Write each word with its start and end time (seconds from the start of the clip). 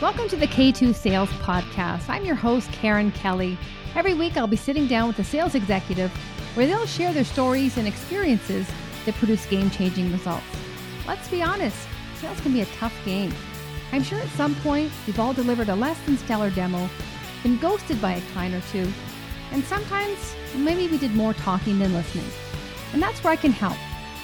Welcome 0.00 0.28
to 0.28 0.36
the 0.36 0.46
K2 0.46 0.94
Sales 0.94 1.28
Podcast. 1.40 2.08
I'm 2.08 2.24
your 2.24 2.36
host, 2.36 2.70
Karen 2.70 3.10
Kelly. 3.10 3.58
Every 3.96 4.14
week, 4.14 4.36
I'll 4.36 4.46
be 4.46 4.54
sitting 4.54 4.86
down 4.86 5.08
with 5.08 5.18
a 5.18 5.24
sales 5.24 5.56
executive 5.56 6.12
where 6.54 6.68
they'll 6.68 6.86
share 6.86 7.12
their 7.12 7.24
stories 7.24 7.76
and 7.76 7.88
experiences 7.88 8.70
that 9.04 9.16
produce 9.16 9.44
game 9.46 9.70
changing 9.70 10.12
results. 10.12 10.46
Let's 11.04 11.26
be 11.26 11.42
honest, 11.42 11.76
sales 12.14 12.40
can 12.42 12.52
be 12.52 12.60
a 12.60 12.66
tough 12.66 12.94
game. 13.04 13.34
I'm 13.90 14.04
sure 14.04 14.20
at 14.20 14.28
some 14.28 14.54
point 14.54 14.92
we've 15.04 15.18
all 15.18 15.32
delivered 15.32 15.68
a 15.68 15.74
less 15.74 16.00
than 16.04 16.16
stellar 16.16 16.50
demo, 16.50 16.88
been 17.42 17.58
ghosted 17.58 18.00
by 18.00 18.12
a 18.12 18.20
client 18.32 18.54
or 18.54 18.60
two, 18.70 18.88
and 19.50 19.64
sometimes 19.64 20.36
maybe 20.54 20.86
we 20.86 20.98
did 20.98 21.16
more 21.16 21.34
talking 21.34 21.80
than 21.80 21.92
listening. 21.92 22.30
And 22.92 23.02
that's 23.02 23.24
where 23.24 23.32
I 23.32 23.36
can 23.36 23.50
help. 23.50 23.76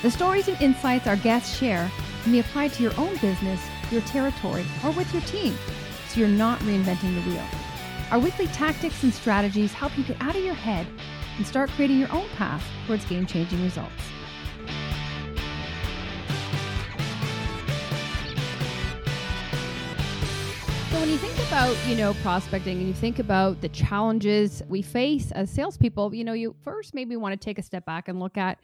The 0.02 0.10
stories 0.12 0.46
and 0.46 0.60
insights 0.62 1.08
our 1.08 1.16
guests 1.16 1.58
share 1.58 1.90
can 2.22 2.30
be 2.30 2.38
applied 2.38 2.72
to 2.74 2.82
your 2.84 2.96
own 2.96 3.16
business 3.16 3.60
your 3.94 4.02
territory, 4.02 4.66
or 4.84 4.90
with 4.90 5.10
your 5.14 5.22
team 5.22 5.56
so 6.08 6.20
you're 6.20 6.28
not 6.28 6.58
reinventing 6.60 7.14
the 7.14 7.30
wheel. 7.30 7.44
Our 8.10 8.18
weekly 8.18 8.48
tactics 8.48 9.02
and 9.02 9.14
strategies 9.14 9.72
help 9.72 9.96
you 9.96 10.04
get 10.04 10.20
out 10.20 10.36
of 10.36 10.44
your 10.44 10.54
head 10.54 10.86
and 11.36 11.46
start 11.46 11.70
creating 11.70 11.98
your 11.98 12.12
own 12.12 12.28
path 12.36 12.62
towards 12.86 13.04
game 13.06 13.26
changing 13.26 13.62
results. 13.62 13.92
So 20.90 21.00
when 21.00 21.08
you 21.08 21.16
think 21.16 21.36
about, 21.48 21.76
you 21.88 21.96
know, 21.96 22.14
prospecting 22.22 22.78
and 22.78 22.86
you 22.86 22.94
think 22.94 23.18
about 23.18 23.60
the 23.60 23.68
challenges 23.70 24.62
we 24.68 24.82
face 24.82 25.32
as 25.32 25.50
salespeople, 25.50 26.14
you 26.14 26.22
know, 26.22 26.34
you 26.34 26.54
first 26.62 26.94
maybe 26.94 27.16
want 27.16 27.32
to 27.32 27.44
take 27.44 27.58
a 27.58 27.62
step 27.62 27.84
back 27.84 28.06
and 28.06 28.20
look 28.20 28.36
at 28.36 28.58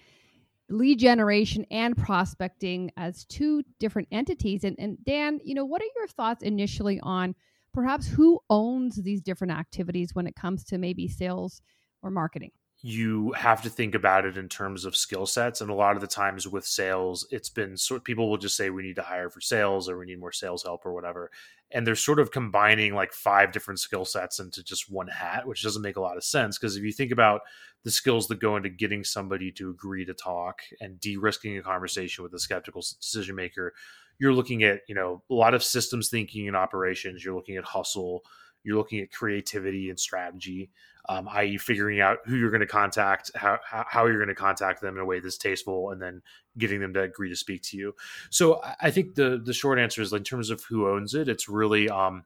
lead 0.70 0.98
generation 0.98 1.66
and 1.70 1.96
prospecting 1.96 2.90
as 2.96 3.24
two 3.24 3.62
different 3.78 4.08
entities. 4.10 4.64
And, 4.64 4.76
and 4.78 4.98
Dan, 5.04 5.40
you 5.44 5.54
know, 5.54 5.64
what 5.64 5.82
are 5.82 5.92
your 5.96 6.06
thoughts 6.06 6.42
initially 6.42 7.00
on 7.02 7.34
perhaps 7.74 8.06
who 8.06 8.40
owns 8.48 8.96
these 8.96 9.20
different 9.20 9.52
activities 9.52 10.14
when 10.14 10.26
it 10.26 10.36
comes 10.36 10.64
to 10.64 10.78
maybe 10.78 11.08
sales 11.08 11.60
or 12.02 12.10
marketing? 12.10 12.52
you 12.82 13.32
have 13.32 13.60
to 13.62 13.68
think 13.68 13.94
about 13.94 14.24
it 14.24 14.38
in 14.38 14.48
terms 14.48 14.84
of 14.86 14.96
skill 14.96 15.26
sets 15.26 15.60
and 15.60 15.70
a 15.70 15.74
lot 15.74 15.96
of 15.96 16.00
the 16.00 16.06
times 16.06 16.48
with 16.48 16.64
sales 16.64 17.26
it's 17.30 17.50
been 17.50 17.76
sort 17.76 18.04
people 18.04 18.30
will 18.30 18.38
just 18.38 18.56
say 18.56 18.70
we 18.70 18.82
need 18.82 18.96
to 18.96 19.02
hire 19.02 19.28
for 19.28 19.40
sales 19.40 19.88
or 19.88 19.98
we 19.98 20.06
need 20.06 20.18
more 20.18 20.32
sales 20.32 20.62
help 20.62 20.86
or 20.86 20.94
whatever 20.94 21.30
and 21.72 21.86
they're 21.86 21.94
sort 21.94 22.18
of 22.18 22.30
combining 22.30 22.94
like 22.94 23.12
five 23.12 23.52
different 23.52 23.78
skill 23.78 24.04
sets 24.04 24.40
into 24.40 24.62
just 24.64 24.90
one 24.90 25.08
hat 25.08 25.46
which 25.46 25.62
doesn't 25.62 25.82
make 25.82 25.96
a 25.96 26.00
lot 26.00 26.16
of 26.16 26.24
sense 26.24 26.58
because 26.58 26.76
if 26.76 26.82
you 26.82 26.92
think 26.92 27.12
about 27.12 27.42
the 27.84 27.90
skills 27.90 28.28
that 28.28 28.40
go 28.40 28.56
into 28.56 28.68
getting 28.68 29.04
somebody 29.04 29.50
to 29.50 29.70
agree 29.70 30.04
to 30.04 30.14
talk 30.14 30.60
and 30.80 31.00
de-risking 31.00 31.56
a 31.56 31.62
conversation 31.62 32.22
with 32.22 32.34
a 32.34 32.38
skeptical 32.38 32.82
decision 33.00 33.34
maker 33.34 33.72
you're 34.18 34.34
looking 34.34 34.62
at 34.62 34.80
you 34.88 34.94
know 34.94 35.22
a 35.30 35.34
lot 35.34 35.54
of 35.54 35.64
systems 35.64 36.08
thinking 36.08 36.46
and 36.46 36.56
operations 36.56 37.24
you're 37.24 37.34
looking 37.34 37.56
at 37.56 37.64
hustle 37.64 38.22
you're 38.62 38.76
looking 38.76 39.00
at 39.00 39.10
creativity 39.10 39.88
and 39.90 39.98
strategy, 39.98 40.70
um, 41.08 41.28
i.e., 41.32 41.56
figuring 41.56 42.00
out 42.00 42.18
who 42.26 42.36
you're 42.36 42.50
going 42.50 42.60
to 42.60 42.66
contact, 42.66 43.30
how, 43.34 43.58
how 43.64 44.06
you're 44.06 44.18
going 44.18 44.28
to 44.28 44.34
contact 44.34 44.80
them 44.80 44.96
in 44.96 45.00
a 45.00 45.04
way 45.04 45.20
that's 45.20 45.38
tasteful, 45.38 45.90
and 45.90 46.00
then 46.00 46.22
getting 46.58 46.80
them 46.80 46.92
to 46.94 47.00
agree 47.02 47.30
to 47.30 47.36
speak 47.36 47.62
to 47.62 47.76
you. 47.76 47.94
So 48.28 48.60
I 48.80 48.90
think 48.90 49.14
the 49.14 49.40
the 49.42 49.54
short 49.54 49.78
answer 49.78 50.02
is 50.02 50.12
in 50.12 50.24
terms 50.24 50.50
of 50.50 50.62
who 50.64 50.88
owns 50.88 51.14
it, 51.14 51.28
it's 51.28 51.48
really 51.48 51.88
um, 51.88 52.24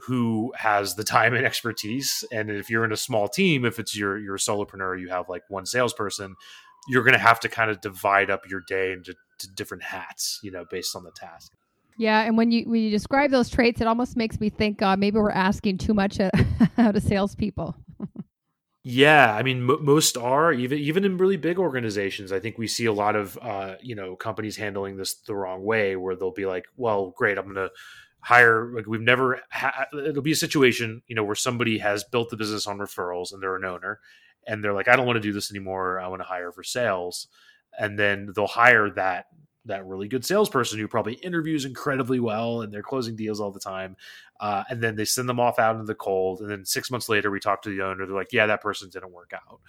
who 0.00 0.52
has 0.56 0.94
the 0.94 1.04
time 1.04 1.34
and 1.34 1.44
expertise. 1.44 2.24
And 2.32 2.50
if 2.50 2.70
you're 2.70 2.84
in 2.84 2.92
a 2.92 2.96
small 2.96 3.28
team, 3.28 3.64
if 3.64 3.78
it's 3.78 3.96
your 3.96 4.18
your 4.18 4.38
solopreneur, 4.38 5.00
you 5.00 5.08
have 5.08 5.28
like 5.28 5.42
one 5.48 5.66
salesperson, 5.66 6.34
you're 6.88 7.04
going 7.04 7.14
to 7.14 7.20
have 7.20 7.40
to 7.40 7.48
kind 7.48 7.70
of 7.70 7.80
divide 7.80 8.30
up 8.30 8.48
your 8.48 8.60
day 8.60 8.92
into 8.92 9.14
different 9.54 9.82
hats, 9.82 10.40
you 10.42 10.50
know, 10.50 10.64
based 10.70 10.94
on 10.94 11.04
the 11.04 11.10
task. 11.10 11.52
Yeah, 11.96 12.22
and 12.22 12.36
when 12.36 12.50
you 12.50 12.64
when 12.64 12.80
you 12.80 12.90
describe 12.90 13.30
those 13.30 13.50
traits, 13.50 13.80
it 13.80 13.86
almost 13.86 14.16
makes 14.16 14.40
me 14.40 14.48
think 14.48 14.80
uh, 14.80 14.96
maybe 14.96 15.18
we're 15.18 15.30
asking 15.30 15.78
too 15.78 15.94
much 15.94 16.18
uh, 16.20 16.30
out 16.78 16.96
of 16.96 17.02
salespeople. 17.02 17.76
yeah, 18.82 19.34
I 19.34 19.42
mean, 19.42 19.68
m- 19.70 19.84
most 19.84 20.16
are 20.16 20.52
even 20.52 20.78
even 20.78 21.04
in 21.04 21.18
really 21.18 21.36
big 21.36 21.58
organizations. 21.58 22.32
I 22.32 22.40
think 22.40 22.56
we 22.56 22.66
see 22.66 22.86
a 22.86 22.92
lot 22.92 23.14
of 23.14 23.38
uh, 23.42 23.74
you 23.82 23.94
know 23.94 24.16
companies 24.16 24.56
handling 24.56 24.96
this 24.96 25.14
the 25.14 25.34
wrong 25.34 25.64
way, 25.64 25.96
where 25.96 26.16
they'll 26.16 26.32
be 26.32 26.46
like, 26.46 26.64
"Well, 26.76 27.12
great, 27.16 27.36
I'm 27.36 27.44
going 27.44 27.56
to 27.56 27.70
hire." 28.22 28.72
Like 28.74 28.86
we've 28.86 29.00
never. 29.00 29.40
Ha- 29.50 29.86
it'll 30.06 30.22
be 30.22 30.32
a 30.32 30.36
situation, 30.36 31.02
you 31.06 31.14
know, 31.14 31.24
where 31.24 31.34
somebody 31.34 31.78
has 31.78 32.04
built 32.04 32.30
the 32.30 32.36
business 32.36 32.66
on 32.66 32.78
referrals 32.78 33.32
and 33.32 33.42
they're 33.42 33.56
an 33.56 33.64
owner, 33.64 34.00
and 34.46 34.64
they're 34.64 34.72
like, 34.74 34.88
"I 34.88 34.96
don't 34.96 35.06
want 35.06 35.16
to 35.16 35.20
do 35.20 35.32
this 35.32 35.50
anymore. 35.50 36.00
I 36.00 36.08
want 36.08 36.22
to 36.22 36.28
hire 36.28 36.52
for 36.52 36.62
sales." 36.62 37.28
And 37.78 37.98
then 37.98 38.32
they'll 38.34 38.46
hire 38.46 38.90
that 38.90 39.26
that 39.64 39.86
really 39.86 40.08
good 40.08 40.24
salesperson 40.24 40.78
who 40.78 40.88
probably 40.88 41.14
interviews 41.14 41.64
incredibly 41.64 42.18
well 42.18 42.62
and 42.62 42.72
they're 42.72 42.82
closing 42.82 43.14
deals 43.14 43.40
all 43.40 43.52
the 43.52 43.60
time. 43.60 43.96
Uh, 44.42 44.64
and 44.68 44.82
then 44.82 44.96
they 44.96 45.04
send 45.04 45.28
them 45.28 45.38
off 45.38 45.60
out 45.60 45.76
into 45.76 45.86
the 45.86 45.94
cold. 45.94 46.40
And 46.40 46.50
then 46.50 46.64
six 46.64 46.90
months 46.90 47.08
later, 47.08 47.30
we 47.30 47.38
talk 47.38 47.62
to 47.62 47.70
the 47.70 47.84
owner. 47.84 48.04
They're 48.04 48.16
like, 48.16 48.32
"Yeah, 48.32 48.46
that 48.48 48.60
person 48.60 48.90
didn't 48.90 49.12
work 49.12 49.30
out. 49.32 49.60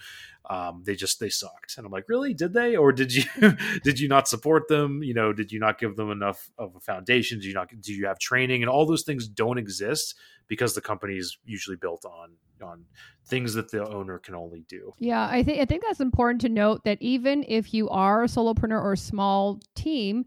Um, 0.50 0.82
they 0.84 0.96
just 0.96 1.20
they 1.20 1.28
sucked." 1.28 1.78
And 1.78 1.86
I'm 1.86 1.92
like, 1.92 2.08
"Really? 2.08 2.34
Did 2.34 2.52
they? 2.52 2.74
Or 2.74 2.90
did 2.90 3.14
you 3.14 3.22
did 3.84 4.00
you 4.00 4.08
not 4.08 4.26
support 4.26 4.66
them? 4.66 5.00
You 5.00 5.14
know, 5.14 5.32
did 5.32 5.52
you 5.52 5.60
not 5.60 5.78
give 5.78 5.94
them 5.94 6.10
enough 6.10 6.50
of 6.58 6.74
a 6.74 6.80
foundation? 6.80 7.38
Do 7.38 7.46
you 7.46 7.54
not 7.54 7.70
do 7.80 7.94
you 7.94 8.06
have 8.06 8.18
training? 8.18 8.64
And 8.64 8.68
all 8.68 8.84
those 8.84 9.04
things 9.04 9.28
don't 9.28 9.58
exist 9.58 10.16
because 10.48 10.74
the 10.74 10.80
company 10.80 11.18
is 11.18 11.38
usually 11.44 11.76
built 11.76 12.04
on 12.04 12.32
on 12.60 12.84
things 13.26 13.54
that 13.54 13.70
the 13.70 13.88
owner 13.88 14.18
can 14.18 14.34
only 14.34 14.64
do. 14.68 14.92
Yeah, 14.98 15.24
I 15.30 15.44
think 15.44 15.60
I 15.60 15.66
think 15.66 15.84
that's 15.86 16.00
important 16.00 16.40
to 16.40 16.48
note 16.48 16.82
that 16.82 17.00
even 17.00 17.44
if 17.46 17.72
you 17.72 17.88
are 17.90 18.24
a 18.24 18.26
solopreneur 18.26 18.82
or 18.82 18.94
a 18.94 18.96
small 18.96 19.60
team, 19.76 20.24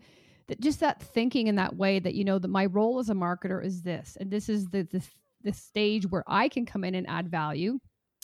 that 0.48 0.62
just 0.62 0.80
that 0.80 1.02
thinking 1.02 1.48
in 1.48 1.56
that 1.56 1.76
way 1.76 2.00
that 2.00 2.16
you 2.16 2.24
know 2.24 2.40
that 2.40 2.48
my 2.48 2.66
role 2.66 3.00
as 3.00 3.10
a 3.10 3.14
marketer 3.14 3.64
is 3.64 3.82
this, 3.82 4.18
and 4.20 4.32
this 4.32 4.50
is 4.50 4.66
the 4.68 4.84
the, 4.84 5.02
the 5.44 5.54
stage 5.54 6.10
where 6.10 6.24
I 6.28 6.50
can 6.50 6.66
come 6.66 6.84
in 6.84 6.96
and 6.96 7.08
add 7.08 7.30
value. 7.30 7.80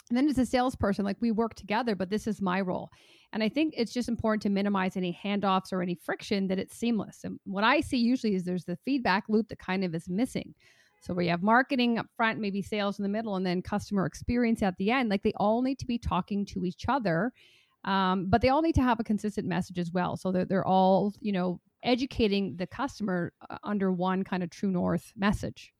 And 0.09 0.17
then 0.17 0.28
as 0.28 0.38
a 0.38 0.45
salesperson, 0.45 1.06
like 1.06 1.17
we 1.22 1.31
work 1.31 1.56
together, 1.56 1.95
but 1.95 2.09
this 2.09 2.28
is 2.28 2.41
my 2.41 2.59
role. 2.62 2.89
And 3.31 3.41
I 3.41 3.50
think 3.50 3.73
it's 3.75 3.94
just 3.94 4.09
important 4.09 4.41
to 4.44 4.50
minimize 4.50 4.95
any 4.95 5.17
handoffs 5.23 5.72
or 5.72 5.81
any 5.81 5.95
friction 5.95 6.47
that 6.50 6.59
it's 6.59 6.75
seamless. 6.75 7.23
And 7.23 7.39
what 7.45 7.63
I 7.63 7.79
see 7.81 7.97
usually 7.97 8.35
is 8.35 8.44
there's 8.44 8.66
the 8.66 8.78
feedback 8.85 9.23
loop 9.28 9.47
that 9.47 9.59
kind 9.59 9.83
of 9.83 9.95
is 9.95 10.09
missing. 10.09 10.53
So 11.01 11.13
where 11.13 11.25
you 11.25 11.31
have 11.31 11.41
marketing 11.41 11.97
up 11.97 12.06
front, 12.16 12.39
maybe 12.39 12.62
sales 12.62 13.00
in 13.00 13.03
the 13.03 13.09
middle, 13.09 13.35
and 13.35 13.45
then 13.45 13.62
customer 13.62 14.06
experience 14.06 14.62
at 14.62 14.78
the 14.78 14.91
end, 14.91 15.09
like 15.09 15.23
they 15.23 15.33
all 15.38 15.62
need 15.62 15.79
to 15.79 15.85
be 15.85 15.97
talking 15.97 16.45
to 16.47 16.63
each 16.63 16.85
other. 16.88 17.31
Um, 17.85 18.28
but 18.29 18.41
they 18.41 18.50
all 18.50 18.62
need 18.62 18.75
to 18.75 18.83
have 18.83 19.00
a 19.00 19.03
consistent 19.03 19.47
message 19.47 19.79
as 19.79 19.91
well. 19.91 20.16
So 20.16 20.31
that 20.31 20.47
they're 20.47 20.66
all, 20.66 21.13
you 21.19 21.31
know, 21.31 21.59
educating 21.83 22.55
the 22.55 22.67
customer 22.67 23.33
uh, 23.49 23.57
under 23.63 23.91
one 23.91 24.23
kind 24.23 24.44
of 24.44 24.49
true 24.49 24.71
north 24.71 25.11
message 25.16 25.73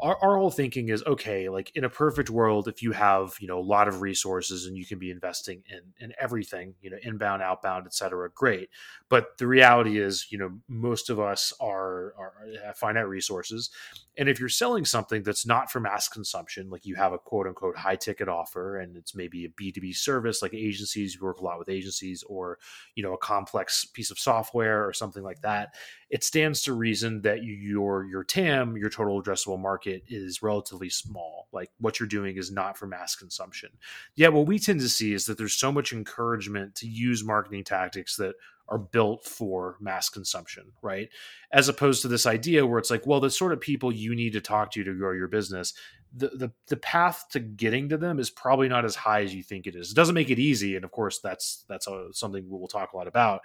our, 0.00 0.16
our 0.22 0.36
whole 0.36 0.50
thinking 0.50 0.90
is 0.90 1.02
okay 1.04 1.48
like 1.48 1.72
in 1.74 1.84
a 1.84 1.88
perfect 1.88 2.30
world 2.30 2.68
if 2.68 2.82
you 2.82 2.92
have 2.92 3.34
you 3.40 3.48
know 3.48 3.58
a 3.58 3.60
lot 3.60 3.88
of 3.88 4.00
resources 4.00 4.66
and 4.66 4.76
you 4.76 4.86
can 4.86 4.98
be 4.98 5.10
investing 5.10 5.62
in 5.68 5.80
in 5.98 6.12
everything 6.20 6.74
you 6.80 6.90
know 6.90 6.98
inbound 7.02 7.42
outbound 7.42 7.86
etc 7.86 8.28
great. 8.34 8.70
But 9.08 9.38
the 9.38 9.46
reality 9.46 9.98
is 9.98 10.26
you 10.30 10.38
know 10.38 10.58
most 10.68 11.10
of 11.10 11.18
us 11.20 11.52
are, 11.60 12.14
are 12.18 12.32
have 12.64 12.76
finite 12.76 13.08
resources. 13.08 13.70
And 14.16 14.28
if 14.28 14.40
you're 14.40 14.48
selling 14.48 14.84
something 14.84 15.22
that's 15.22 15.46
not 15.46 15.70
for 15.70 15.80
mass 15.80 16.08
consumption 16.08 16.70
like 16.70 16.84
you 16.84 16.94
have 16.96 17.12
a 17.12 17.18
quote 17.18 17.46
unquote 17.46 17.76
high 17.76 17.96
ticket 17.96 18.28
offer 18.28 18.78
and 18.78 18.96
it's 18.96 19.14
maybe 19.14 19.44
a 19.44 19.48
b2b 19.48 19.94
service 19.96 20.42
like 20.42 20.54
agencies 20.54 21.14
you 21.14 21.20
work 21.20 21.38
a 21.38 21.44
lot 21.44 21.58
with 21.58 21.68
agencies 21.68 22.24
or 22.24 22.58
you 22.94 23.02
know 23.02 23.14
a 23.14 23.18
complex 23.18 23.84
piece 23.84 24.10
of 24.10 24.18
software 24.18 24.86
or 24.86 24.92
something 24.92 25.22
like 25.22 25.40
that 25.42 25.74
it 26.10 26.24
stands 26.24 26.62
to 26.62 26.72
reason 26.72 27.20
that 27.22 27.44
your 27.44 28.04
your 28.04 28.24
tam 28.24 28.76
your 28.76 28.88
total 28.88 29.22
addressable 29.22 29.60
market 29.60 30.02
is 30.08 30.42
relatively 30.42 30.88
small. 30.88 31.48
Like 31.52 31.70
what 31.78 32.00
you're 32.00 32.08
doing 32.08 32.36
is 32.36 32.50
not 32.50 32.78
for 32.78 32.86
mass 32.86 33.14
consumption. 33.14 33.70
Yet 34.14 34.32
what 34.32 34.46
we 34.46 34.58
tend 34.58 34.80
to 34.80 34.88
see 34.88 35.12
is 35.12 35.26
that 35.26 35.38
there's 35.38 35.54
so 35.54 35.70
much 35.70 35.92
encouragement 35.92 36.74
to 36.76 36.88
use 36.88 37.24
marketing 37.24 37.64
tactics 37.64 38.16
that 38.16 38.34
are 38.68 38.78
built 38.78 39.24
for 39.24 39.76
mass 39.80 40.08
consumption, 40.08 40.64
right? 40.82 41.08
As 41.52 41.68
opposed 41.68 42.02
to 42.02 42.08
this 42.08 42.26
idea 42.26 42.66
where 42.66 42.78
it's 42.78 42.90
like, 42.90 43.06
well, 43.06 43.20
the 43.20 43.30
sort 43.30 43.52
of 43.52 43.60
people 43.60 43.90
you 43.90 44.14
need 44.14 44.34
to 44.34 44.40
talk 44.40 44.70
to 44.72 44.84
to 44.84 44.94
grow 44.94 45.12
your 45.12 45.28
business, 45.28 45.72
the 46.18 46.28
the, 46.28 46.52
the 46.68 46.76
path 46.76 47.26
to 47.30 47.40
getting 47.40 47.88
to 47.88 47.96
them 47.96 48.18
is 48.18 48.30
probably 48.30 48.68
not 48.68 48.84
as 48.84 48.94
high 48.94 49.22
as 49.22 49.34
you 49.34 49.42
think 49.42 49.66
it 49.66 49.74
is. 49.74 49.90
It 49.90 49.94
doesn't 49.94 50.14
make 50.14 50.30
it 50.30 50.38
easy, 50.38 50.76
and 50.76 50.84
of 50.84 50.90
course, 50.90 51.20
that's 51.20 51.64
that's 51.68 51.86
a, 51.86 52.08
something 52.12 52.44
we 52.48 52.58
will 52.58 52.68
talk 52.68 52.92
a 52.92 52.96
lot 52.96 53.08
about. 53.08 53.40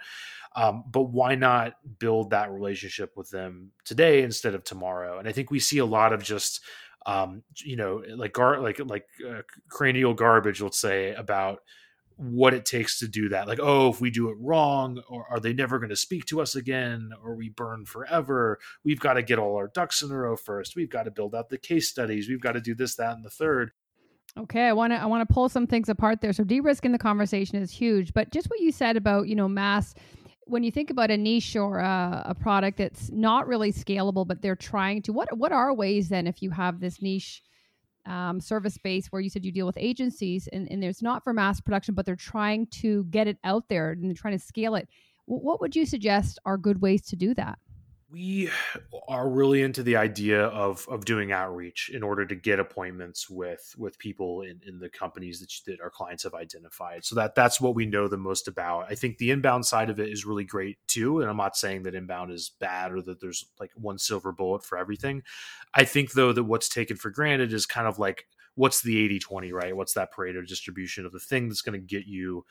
Um, 0.56 0.84
but 0.90 1.04
why 1.04 1.34
not 1.34 1.74
build 1.98 2.30
that 2.30 2.52
relationship 2.52 3.16
with 3.16 3.30
them 3.30 3.72
today 3.84 4.22
instead 4.22 4.54
of 4.54 4.64
tomorrow? 4.64 5.18
And 5.18 5.26
I 5.26 5.32
think 5.32 5.50
we 5.50 5.58
see 5.58 5.78
a 5.78 5.86
lot 5.86 6.12
of 6.12 6.22
just 6.22 6.60
um, 7.06 7.42
you 7.56 7.76
know, 7.76 8.02
like 8.16 8.32
gar- 8.32 8.60
like 8.60 8.78
like 8.78 9.06
uh, 9.28 9.42
cranial 9.68 10.14
garbage, 10.14 10.60
let's 10.60 10.80
say 10.80 11.14
about 11.14 11.60
what 12.16 12.54
it 12.54 12.64
takes 12.64 12.98
to 13.00 13.08
do 13.08 13.28
that. 13.30 13.48
Like, 13.48 13.58
oh, 13.60 13.90
if 13.90 14.00
we 14.00 14.10
do 14.10 14.30
it 14.30 14.36
wrong, 14.38 15.02
or 15.08 15.26
are 15.28 15.40
they 15.40 15.52
never 15.52 15.78
going 15.78 15.90
to 15.90 15.96
speak 15.96 16.26
to 16.26 16.40
us 16.40 16.54
again, 16.54 17.10
or 17.22 17.34
we 17.34 17.48
burn 17.48 17.84
forever? 17.84 18.58
We've 18.84 19.00
got 19.00 19.14
to 19.14 19.22
get 19.22 19.38
all 19.38 19.56
our 19.56 19.68
ducks 19.68 20.02
in 20.02 20.10
a 20.10 20.16
row 20.16 20.36
first. 20.36 20.76
We've 20.76 20.90
got 20.90 21.04
to 21.04 21.10
build 21.10 21.34
out 21.34 21.48
the 21.48 21.58
case 21.58 21.88
studies. 21.88 22.28
We've 22.28 22.40
got 22.40 22.52
to 22.52 22.60
do 22.60 22.74
this, 22.74 22.94
that, 22.96 23.16
and 23.16 23.24
the 23.24 23.30
third. 23.30 23.72
Okay, 24.36 24.66
I 24.66 24.72
want 24.72 24.92
to 24.92 24.96
I 24.96 25.06
want 25.06 25.28
to 25.28 25.32
pull 25.32 25.48
some 25.48 25.66
things 25.66 25.88
apart 25.88 26.20
there. 26.20 26.32
So 26.32 26.42
de-risking 26.42 26.90
the 26.90 26.98
conversation 26.98 27.56
is 27.56 27.70
huge, 27.70 28.12
but 28.12 28.32
just 28.32 28.50
what 28.50 28.58
you 28.58 28.72
said 28.72 28.96
about 28.96 29.28
you 29.28 29.36
know 29.36 29.48
mass 29.48 29.94
when 30.46 30.62
you 30.62 30.70
think 30.70 30.90
about 30.90 31.10
a 31.10 31.16
niche 31.16 31.56
or 31.56 31.78
a, 31.78 32.22
a, 32.26 32.34
product 32.34 32.76
that's 32.76 33.10
not 33.10 33.46
really 33.46 33.72
scalable, 33.72 34.26
but 34.26 34.42
they're 34.42 34.56
trying 34.56 35.00
to, 35.02 35.12
what 35.12 35.38
what 35.38 35.52
are 35.52 35.72
ways 35.72 36.08
then 36.08 36.26
if 36.26 36.42
you 36.42 36.50
have 36.50 36.80
this 36.80 37.00
niche 37.00 37.42
um, 38.06 38.40
service 38.40 38.78
base 38.78 39.06
where 39.06 39.20
you 39.20 39.30
said 39.30 39.44
you 39.44 39.52
deal 39.52 39.66
with 39.66 39.76
agencies 39.78 40.48
and, 40.52 40.70
and 40.70 40.82
there's 40.82 41.02
not 41.02 41.24
for 41.24 41.32
mass 41.32 41.60
production, 41.60 41.94
but 41.94 42.06
they're 42.06 42.16
trying 42.16 42.66
to 42.68 43.04
get 43.04 43.26
it 43.26 43.38
out 43.44 43.68
there 43.68 43.92
and 43.92 44.04
they're 44.04 44.14
trying 44.14 44.38
to 44.38 44.44
scale 44.44 44.74
it. 44.74 44.88
What 45.26 45.60
would 45.60 45.74
you 45.74 45.86
suggest 45.86 46.38
are 46.44 46.58
good 46.58 46.82
ways 46.82 47.02
to 47.06 47.16
do 47.16 47.34
that? 47.34 47.58
We 48.14 48.48
are 49.08 49.28
really 49.28 49.60
into 49.60 49.82
the 49.82 49.96
idea 49.96 50.44
of 50.46 50.86
of 50.88 51.04
doing 51.04 51.32
outreach 51.32 51.90
in 51.92 52.04
order 52.04 52.24
to 52.24 52.36
get 52.36 52.60
appointments 52.60 53.28
with 53.28 53.74
with 53.76 53.98
people 53.98 54.42
in, 54.42 54.60
in 54.64 54.78
the 54.78 54.88
companies 54.88 55.40
that, 55.40 55.52
that 55.66 55.80
our 55.80 55.90
clients 55.90 56.22
have 56.22 56.32
identified. 56.32 57.04
So 57.04 57.16
that 57.16 57.34
that's 57.34 57.60
what 57.60 57.74
we 57.74 57.86
know 57.86 58.06
the 58.06 58.16
most 58.16 58.46
about. 58.46 58.86
I 58.88 58.94
think 58.94 59.18
the 59.18 59.32
inbound 59.32 59.66
side 59.66 59.90
of 59.90 59.98
it 59.98 60.10
is 60.10 60.24
really 60.24 60.44
great 60.44 60.78
too 60.86 61.20
and 61.20 61.28
i'm 61.28 61.36
not 61.36 61.56
saying 61.56 61.82
that 61.82 61.94
inbound 61.94 62.30
is 62.30 62.52
bad 62.60 62.92
or 62.92 63.02
that 63.02 63.20
there's 63.20 63.46
like 63.58 63.72
one 63.74 63.98
silver 63.98 64.30
bullet 64.30 64.64
for 64.64 64.78
everything. 64.78 65.22
I 65.74 65.84
think 65.84 66.12
though 66.12 66.32
that 66.32 66.44
what's 66.44 66.68
taken 66.68 66.96
for 66.96 67.10
granted 67.10 67.52
is 67.52 67.66
kind 67.66 67.88
of 67.88 67.98
like 67.98 68.28
what's 68.54 68.80
the 68.82 69.04
80 69.04 69.18
20 69.18 69.52
right? 69.52 69.76
What's 69.76 69.94
that 69.94 70.14
pareto 70.14 70.46
distribution 70.46 71.04
of 71.04 71.10
the 71.10 71.18
thing 71.18 71.48
that's 71.48 71.62
going 71.62 71.80
to 71.80 71.84
get 71.84 72.06
you 72.06 72.44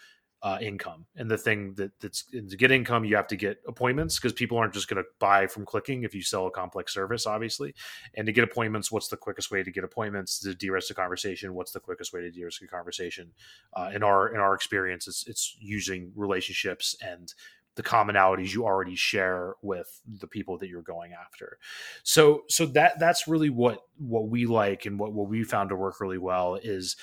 uh, 0.44 0.58
income. 0.62 1.06
And 1.16 1.32
the 1.32 1.38
thing 1.38 1.74
that 1.76 1.92
that's 2.02 2.24
to 2.24 2.58
get 2.58 2.70
income, 2.70 3.06
you 3.06 3.16
have 3.16 3.28
to 3.28 3.38
get 3.38 3.62
appointments 3.66 4.20
because 4.20 4.34
people 4.34 4.58
aren't 4.58 4.74
just 4.74 4.90
going 4.90 5.02
to 5.02 5.10
buy 5.18 5.48
from 5.48 5.66
clicking 5.66 6.04
if 6.04 6.14
you 6.14 6.22
sell 6.22 6.48
a 6.48 6.52
complex 6.52 6.94
service, 6.94 7.26
obviously. 7.26 7.74
And 8.16 8.26
to 8.26 8.34
get 8.34 8.44
appointments, 8.44 8.92
what's 8.92 9.08
the 9.08 9.16
quickest 9.16 9.52
way 9.52 9.64
to 9.64 9.72
get 9.72 9.86
appointments? 9.86 10.40
To 10.42 10.54
de-risk 10.54 10.92
a 10.92 10.94
conversation, 10.94 11.54
what's 11.54 11.72
the 11.72 11.80
quickest 11.80 12.12
way 12.12 12.22
to 12.22 12.30
de-risk 12.30 12.62
a 12.62 12.68
conversation? 12.68 13.32
Uh, 13.74 13.92
in 13.96 14.04
our 14.04 14.34
in 14.34 14.42
our 14.42 14.54
experience, 14.54 15.08
it's 15.08 15.26
it's 15.28 15.56
using 15.60 16.12
relationships 16.14 16.98
and 17.02 17.34
the 17.76 17.84
commonalities 17.84 18.54
you 18.54 18.66
already 18.66 18.96
share 18.96 19.56
with 19.62 20.02
the 20.20 20.28
people 20.28 20.58
that 20.58 20.68
you're 20.68 20.82
going 20.82 21.14
after. 21.14 21.58
So 22.04 22.44
so 22.50 22.66
that 22.68 23.00
that's 23.00 23.30
really 23.30 23.50
what 23.50 23.80
what 23.98 24.28
we 24.28 24.46
like 24.46 24.86
and 24.86 25.00
what 25.00 25.14
what 25.14 25.30
we 25.30 25.44
found 25.44 25.70
to 25.70 25.76
work 25.76 26.02
really 26.02 26.18
well 26.18 26.56
is 26.56 26.98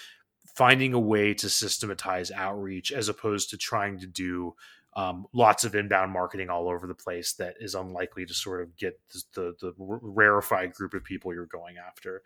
finding 0.57 0.93
a 0.93 1.01
way 1.01 1.35
to 1.35 1.49
systematize 1.49 2.31
outreach 2.31 2.93
as 2.93 3.09
opposed 3.09 3.51
to 3.51 3.57
trying 3.57 3.99
to 3.99 4.07
do 4.07 4.55
um, 4.97 5.27
lots 5.33 5.65
of 5.65 5.75
inbound 5.75 6.13
marketing 6.13 6.51
all 6.51 6.69
over 6.69 6.87
the 6.87 6.95
place 6.95 7.33
that 7.35 7.55
is 7.61 7.75
unlikely 7.75 8.27
to 8.27 8.35
sort 8.35 8.63
of 8.63 8.77
get 8.77 8.99
the, 9.13 9.23
the, 9.35 9.55
the 9.61 9.73
rarefied 9.79 10.75
group 10.75 10.95
of 10.95 11.05
people 11.05 11.33
you're 11.33 11.47
going 11.47 11.77
after. 11.79 12.23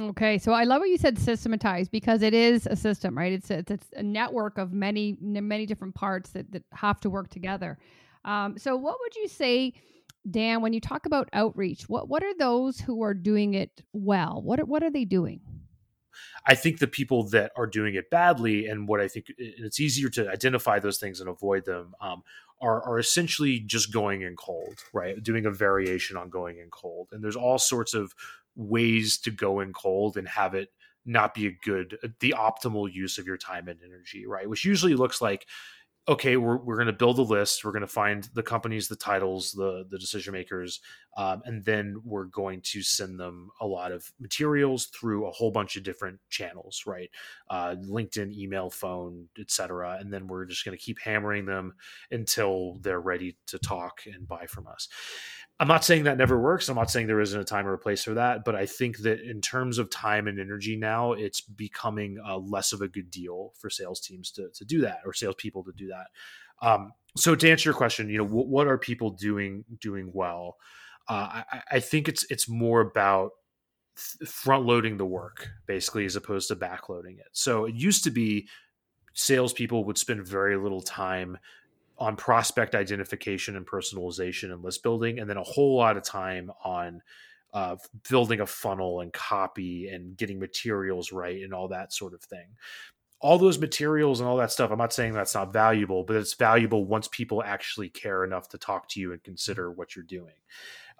Okay, 0.00 0.38
so 0.38 0.52
I 0.52 0.64
love 0.64 0.80
what 0.80 0.88
you 0.88 0.96
said 0.96 1.18
systematized 1.18 1.90
because 1.90 2.22
it 2.22 2.32
is 2.32 2.66
a 2.66 2.74
system, 2.74 3.16
right? 3.16 3.32
It's 3.32 3.50
a, 3.50 3.58
it's 3.58 3.88
a 3.94 4.02
network 4.02 4.56
of 4.56 4.72
many 4.72 5.18
many 5.20 5.66
different 5.66 5.94
parts 5.94 6.30
that, 6.30 6.50
that 6.52 6.64
have 6.72 6.98
to 7.00 7.10
work 7.10 7.28
together. 7.28 7.78
Um, 8.24 8.56
so, 8.56 8.74
what 8.74 8.96
would 9.00 9.14
you 9.16 9.28
say, 9.28 9.74
Dan, 10.30 10.62
when 10.62 10.72
you 10.72 10.80
talk 10.80 11.04
about 11.04 11.28
outreach? 11.34 11.90
What 11.90 12.08
what 12.08 12.24
are 12.24 12.34
those 12.38 12.80
who 12.80 13.02
are 13.02 13.12
doing 13.12 13.52
it 13.52 13.82
well? 13.92 14.40
What 14.42 14.66
what 14.66 14.82
are 14.82 14.90
they 14.90 15.04
doing? 15.04 15.40
I 16.46 16.54
think 16.54 16.78
the 16.78 16.86
people 16.86 17.28
that 17.30 17.52
are 17.56 17.66
doing 17.66 17.94
it 17.94 18.10
badly, 18.10 18.66
and 18.66 18.88
what 18.88 19.00
I 19.00 19.08
think 19.08 19.26
it's 19.38 19.80
easier 19.80 20.08
to 20.10 20.30
identify 20.30 20.78
those 20.78 20.98
things 20.98 21.20
and 21.20 21.28
avoid 21.28 21.64
them, 21.64 21.94
um, 22.00 22.22
are, 22.60 22.82
are 22.82 22.98
essentially 22.98 23.58
just 23.58 23.92
going 23.92 24.22
in 24.22 24.36
cold, 24.36 24.78
right? 24.92 25.20
Doing 25.22 25.46
a 25.46 25.50
variation 25.50 26.16
on 26.16 26.30
going 26.30 26.58
in 26.58 26.70
cold. 26.70 27.08
And 27.12 27.22
there's 27.22 27.36
all 27.36 27.58
sorts 27.58 27.92
of 27.92 28.14
ways 28.54 29.18
to 29.18 29.30
go 29.30 29.60
in 29.60 29.72
cold 29.72 30.16
and 30.16 30.28
have 30.28 30.54
it 30.54 30.68
not 31.04 31.34
be 31.34 31.48
a 31.48 31.58
good, 31.64 31.98
the 32.20 32.34
optimal 32.38 32.92
use 32.92 33.18
of 33.18 33.26
your 33.26 33.36
time 33.36 33.66
and 33.66 33.80
energy, 33.84 34.26
right? 34.26 34.48
Which 34.48 34.64
usually 34.64 34.94
looks 34.94 35.20
like 35.20 35.46
okay, 36.08 36.36
we're, 36.36 36.56
we're 36.56 36.76
going 36.76 36.86
to 36.88 36.92
build 36.92 37.18
a 37.18 37.22
list. 37.22 37.64
We're 37.64 37.70
going 37.72 37.82
to 37.82 37.86
find 37.86 38.28
the 38.34 38.42
companies, 38.42 38.88
the 38.88 38.96
titles, 38.96 39.52
the 39.52 39.86
the 39.88 39.98
decision 39.98 40.32
makers, 40.32 40.80
um, 41.16 41.42
and 41.44 41.64
then 41.64 42.00
we're 42.04 42.24
going 42.24 42.60
to 42.62 42.82
send 42.82 43.20
them 43.20 43.50
a 43.60 43.66
lot 43.66 43.92
of 43.92 44.10
materials 44.18 44.86
through 44.86 45.26
a 45.26 45.30
whole 45.30 45.50
bunch 45.50 45.76
of 45.76 45.84
different 45.84 46.18
channels, 46.28 46.82
right? 46.86 47.10
Uh, 47.48 47.76
LinkedIn, 47.84 48.32
email, 48.32 48.68
phone, 48.68 49.28
etc. 49.38 49.98
And 50.00 50.12
then 50.12 50.26
we're 50.26 50.44
just 50.44 50.64
going 50.64 50.76
to 50.76 50.82
keep 50.82 50.98
hammering 50.98 51.46
them 51.46 51.74
until 52.10 52.78
they're 52.80 53.00
ready 53.00 53.36
to 53.46 53.58
talk 53.58 54.02
and 54.06 54.26
buy 54.26 54.46
from 54.46 54.66
us. 54.66 54.88
I'm 55.60 55.68
not 55.68 55.84
saying 55.84 56.04
that 56.04 56.18
never 56.18 56.40
works. 56.40 56.68
I'm 56.68 56.76
not 56.76 56.90
saying 56.90 57.06
there 57.06 57.20
isn't 57.20 57.40
a 57.40 57.44
time 57.44 57.66
or 57.66 57.74
a 57.74 57.78
place 57.78 58.02
for 58.02 58.14
that, 58.14 58.44
but 58.44 58.56
I 58.56 58.66
think 58.66 58.98
that 58.98 59.20
in 59.20 59.40
terms 59.40 59.78
of 59.78 59.90
time 59.90 60.26
and 60.26 60.40
energy 60.40 60.76
now, 60.76 61.12
it's 61.12 61.40
becoming 61.40 62.18
uh, 62.26 62.38
less 62.38 62.72
of 62.72 62.80
a 62.80 62.88
good 62.88 63.10
deal 63.10 63.52
for 63.58 63.70
sales 63.70 64.00
teams 64.00 64.32
to, 64.32 64.48
to 64.54 64.64
do 64.64 64.80
that 64.80 65.00
or 65.06 65.12
salespeople 65.12 65.62
to 65.64 65.72
do 65.76 65.88
that. 65.88 66.06
Um, 66.66 66.92
so 67.16 67.34
to 67.34 67.50
answer 67.50 67.68
your 67.68 67.76
question, 67.76 68.08
you 68.08 68.18
know, 68.18 68.24
what, 68.24 68.48
what 68.48 68.66
are 68.66 68.78
people 68.78 69.10
doing 69.10 69.64
doing 69.80 70.10
well? 70.12 70.56
Uh, 71.08 71.42
I, 71.52 71.62
I, 71.72 71.80
think 71.80 72.08
it's 72.08 72.24
it's 72.30 72.48
more 72.48 72.80
about 72.80 73.32
front 74.26 74.64
loading 74.64 74.96
the 74.96 75.04
work 75.04 75.48
basically 75.66 76.04
as 76.04 76.16
opposed 76.16 76.48
to 76.48 76.56
backloading 76.56 77.18
it. 77.18 77.26
So 77.32 77.64
it 77.64 77.74
used 77.74 78.04
to 78.04 78.10
be 78.10 78.48
salespeople 79.14 79.84
would 79.84 79.98
spend 79.98 80.26
very 80.26 80.56
little 80.56 80.80
time 80.80 81.38
on 81.98 82.16
prospect 82.16 82.74
identification 82.74 83.56
and 83.56 83.66
personalization 83.66 84.52
and 84.52 84.62
list 84.62 84.82
building, 84.82 85.18
and 85.18 85.28
then 85.28 85.36
a 85.36 85.42
whole 85.42 85.76
lot 85.76 85.96
of 85.96 86.02
time 86.02 86.50
on 86.64 87.02
uh, 87.52 87.76
building 88.08 88.40
a 88.40 88.46
funnel 88.46 89.00
and 89.00 89.12
copy 89.12 89.88
and 89.88 90.16
getting 90.16 90.38
materials 90.38 91.12
right 91.12 91.42
and 91.42 91.52
all 91.52 91.68
that 91.68 91.92
sort 91.92 92.14
of 92.14 92.22
thing. 92.22 92.46
All 93.20 93.38
those 93.38 93.58
materials 93.58 94.18
and 94.18 94.28
all 94.28 94.38
that 94.38 94.50
stuff, 94.50 94.70
I'm 94.70 94.78
not 94.78 94.92
saying 94.92 95.12
that's 95.12 95.34
not 95.34 95.52
valuable, 95.52 96.02
but 96.02 96.16
it's 96.16 96.34
valuable 96.34 96.86
once 96.86 97.06
people 97.08 97.42
actually 97.42 97.88
care 97.88 98.24
enough 98.24 98.48
to 98.48 98.58
talk 98.58 98.88
to 98.90 99.00
you 99.00 99.12
and 99.12 99.22
consider 99.22 99.70
what 99.70 99.94
you're 99.94 100.04
doing. 100.04 100.34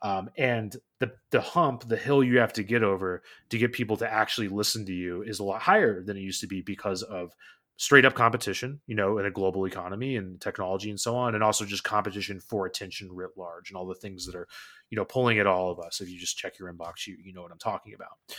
Um, 0.02 0.30
and 0.36 0.76
the 0.98 1.12
the 1.30 1.40
hump, 1.40 1.88
the 1.88 1.96
hill 1.96 2.22
you 2.22 2.38
have 2.38 2.52
to 2.54 2.64
get 2.64 2.82
over 2.82 3.22
to 3.50 3.58
get 3.58 3.72
people 3.72 3.96
to 3.98 4.12
actually 4.12 4.48
listen 4.48 4.84
to 4.86 4.92
you 4.92 5.22
is 5.22 5.38
a 5.38 5.44
lot 5.44 5.62
higher 5.62 6.02
than 6.02 6.16
it 6.16 6.20
used 6.20 6.40
to 6.40 6.48
be 6.48 6.60
because 6.60 7.02
of 7.02 7.34
straight 7.82 8.04
up 8.04 8.14
competition, 8.14 8.80
you 8.86 8.94
know, 8.94 9.18
in 9.18 9.26
a 9.26 9.30
global 9.30 9.66
economy 9.66 10.14
and 10.14 10.40
technology 10.40 10.88
and 10.88 11.00
so 11.00 11.16
on, 11.16 11.34
and 11.34 11.42
also 11.42 11.64
just 11.64 11.82
competition 11.82 12.38
for 12.38 12.64
attention 12.64 13.10
writ 13.10 13.32
large 13.36 13.70
and 13.70 13.76
all 13.76 13.88
the 13.88 13.96
things 13.96 14.24
that 14.24 14.36
are, 14.36 14.46
you 14.90 14.94
know, 14.94 15.04
pulling 15.04 15.40
at 15.40 15.48
all 15.48 15.68
of 15.68 15.80
us. 15.80 16.00
If 16.00 16.08
you 16.08 16.16
just 16.16 16.38
check 16.38 16.60
your 16.60 16.72
inbox, 16.72 17.08
you 17.08 17.16
you 17.20 17.32
know 17.32 17.42
what 17.42 17.50
I'm 17.50 17.58
talking 17.58 17.92
about. 17.92 18.36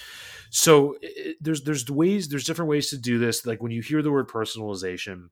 So 0.50 0.95
it, 1.01 1.36
there's 1.42 1.62
there's 1.62 1.92
ways 1.92 2.30
there's 2.30 2.45
different 2.45 2.69
ways 2.69 2.90
to 2.92 2.98
do 2.98 3.19
this. 3.19 3.45
Like 3.45 3.62
when 3.62 3.74
you 3.74 3.81
hear 3.81 4.01
the 4.01 4.13
word 4.13 4.30
personalization, 4.30 5.28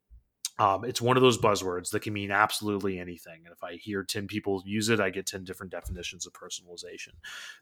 um, 0.59 0.83
it's 0.83 1.01
one 1.01 1.17
of 1.17 1.23
those 1.23 1.37
buzzwords 1.37 1.89
that 1.91 2.01
can 2.01 2.13
mean 2.13 2.29
absolutely 2.29 2.99
anything. 2.99 3.41
And 3.45 3.53
if 3.53 3.63
I 3.63 3.75
hear 3.75 4.03
10 4.03 4.27
people 4.27 4.61
use 4.65 4.89
it, 4.89 4.99
I 4.99 5.09
get 5.09 5.25
10 5.25 5.43
different 5.43 5.71
definitions 5.71 6.27
of 6.27 6.33
personalization. 6.33 7.13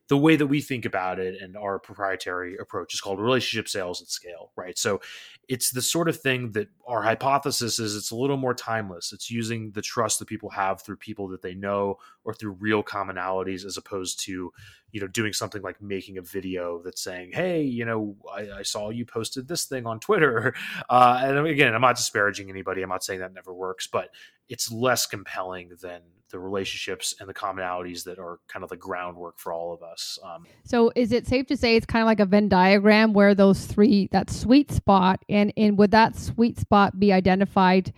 The 0.07 0.17
way 0.17 0.35
that 0.35 0.47
we 0.47 0.59
think 0.59 0.85
about 0.85 1.19
it 1.19 1.41
and 1.41 1.55
our 1.55 1.79
proprietary 1.79 2.57
approach 2.59 2.93
is 2.93 3.01
called 3.01 3.19
relationship 3.19 3.69
sales 3.69 4.01
at 4.01 4.09
scale, 4.09 4.51
right? 4.55 4.77
So 4.77 5.01
it's 5.47 5.71
the 5.71 5.81
sort 5.81 6.09
of 6.09 6.19
thing 6.19 6.51
that 6.53 6.69
our 6.87 7.01
hypothesis 7.01 7.79
is 7.79 7.95
it's 7.95 8.11
a 8.11 8.15
little 8.15 8.37
more 8.37 8.53
timeless. 8.53 9.13
It's 9.13 9.29
using 9.31 9.71
the 9.71 9.81
trust 9.81 10.19
that 10.19 10.27
people 10.27 10.49
have 10.49 10.81
through 10.81 10.97
people 10.97 11.27
that 11.29 11.41
they 11.41 11.53
know 11.53 11.97
or 12.23 12.33
through 12.33 12.57
real 12.59 12.83
commonalities 12.83 13.65
as 13.65 13.77
opposed 13.77 14.19
to 14.25 14.51
you 14.91 15.01
know 15.01 15.07
doing 15.07 15.33
something 15.33 15.61
like 15.61 15.81
making 15.81 16.17
a 16.17 16.21
video 16.21 16.81
that's 16.83 17.01
saying 17.01 17.31
hey 17.33 17.61
you 17.61 17.85
know 17.85 18.15
i, 18.33 18.59
I 18.59 18.61
saw 18.63 18.89
you 18.89 19.05
posted 19.05 19.47
this 19.47 19.65
thing 19.65 19.85
on 19.85 19.99
twitter. 19.99 20.53
Uh, 20.89 21.21
and 21.23 21.47
again 21.47 21.73
i'm 21.75 21.81
not 21.81 21.95
disparaging 21.95 22.49
anybody. 22.49 22.81
I'm 22.81 22.89
not 22.89 23.03
saying 23.03 23.19
that 23.19 23.33
never 23.33 23.53
works 23.53 23.87
but 23.87 24.09
it's 24.47 24.71
less 24.71 25.05
compelling 25.05 25.71
than 25.81 26.01
the 26.31 26.39
relationships 26.39 27.13
and 27.19 27.27
the 27.27 27.33
commonalities 27.33 28.03
that 28.03 28.19
are 28.19 28.39
kind 28.47 28.63
of 28.63 28.69
the 28.69 28.77
groundwork 28.77 29.39
for 29.39 29.51
all 29.51 29.73
of 29.73 29.83
us 29.83 30.17
um, 30.23 30.45
so 30.63 30.91
is 30.95 31.11
it 31.11 31.27
safe 31.27 31.45
to 31.47 31.57
say 31.57 31.75
it's 31.75 31.85
kind 31.85 32.01
of 32.01 32.07
like 32.07 32.19
a 32.19 32.25
venn 32.25 32.49
diagram 32.49 33.13
where 33.13 33.35
those 33.35 33.65
three 33.65 34.07
that 34.11 34.29
sweet 34.29 34.71
spot 34.71 35.23
and 35.29 35.53
and 35.57 35.77
would 35.77 35.91
that 35.91 36.15
sweet 36.15 36.59
spot 36.59 36.99
be 36.99 37.11
identified 37.13 37.93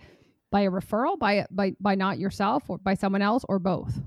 by 0.50 0.60
a 0.62 0.70
referral 0.70 1.18
by 1.18 1.46
by 1.50 1.74
by 1.80 1.94
not 1.94 2.18
yourself 2.18 2.68
or 2.68 2.78
by 2.78 2.94
someone 2.94 3.22
else 3.22 3.44
or 3.48 3.58
both 3.58 4.00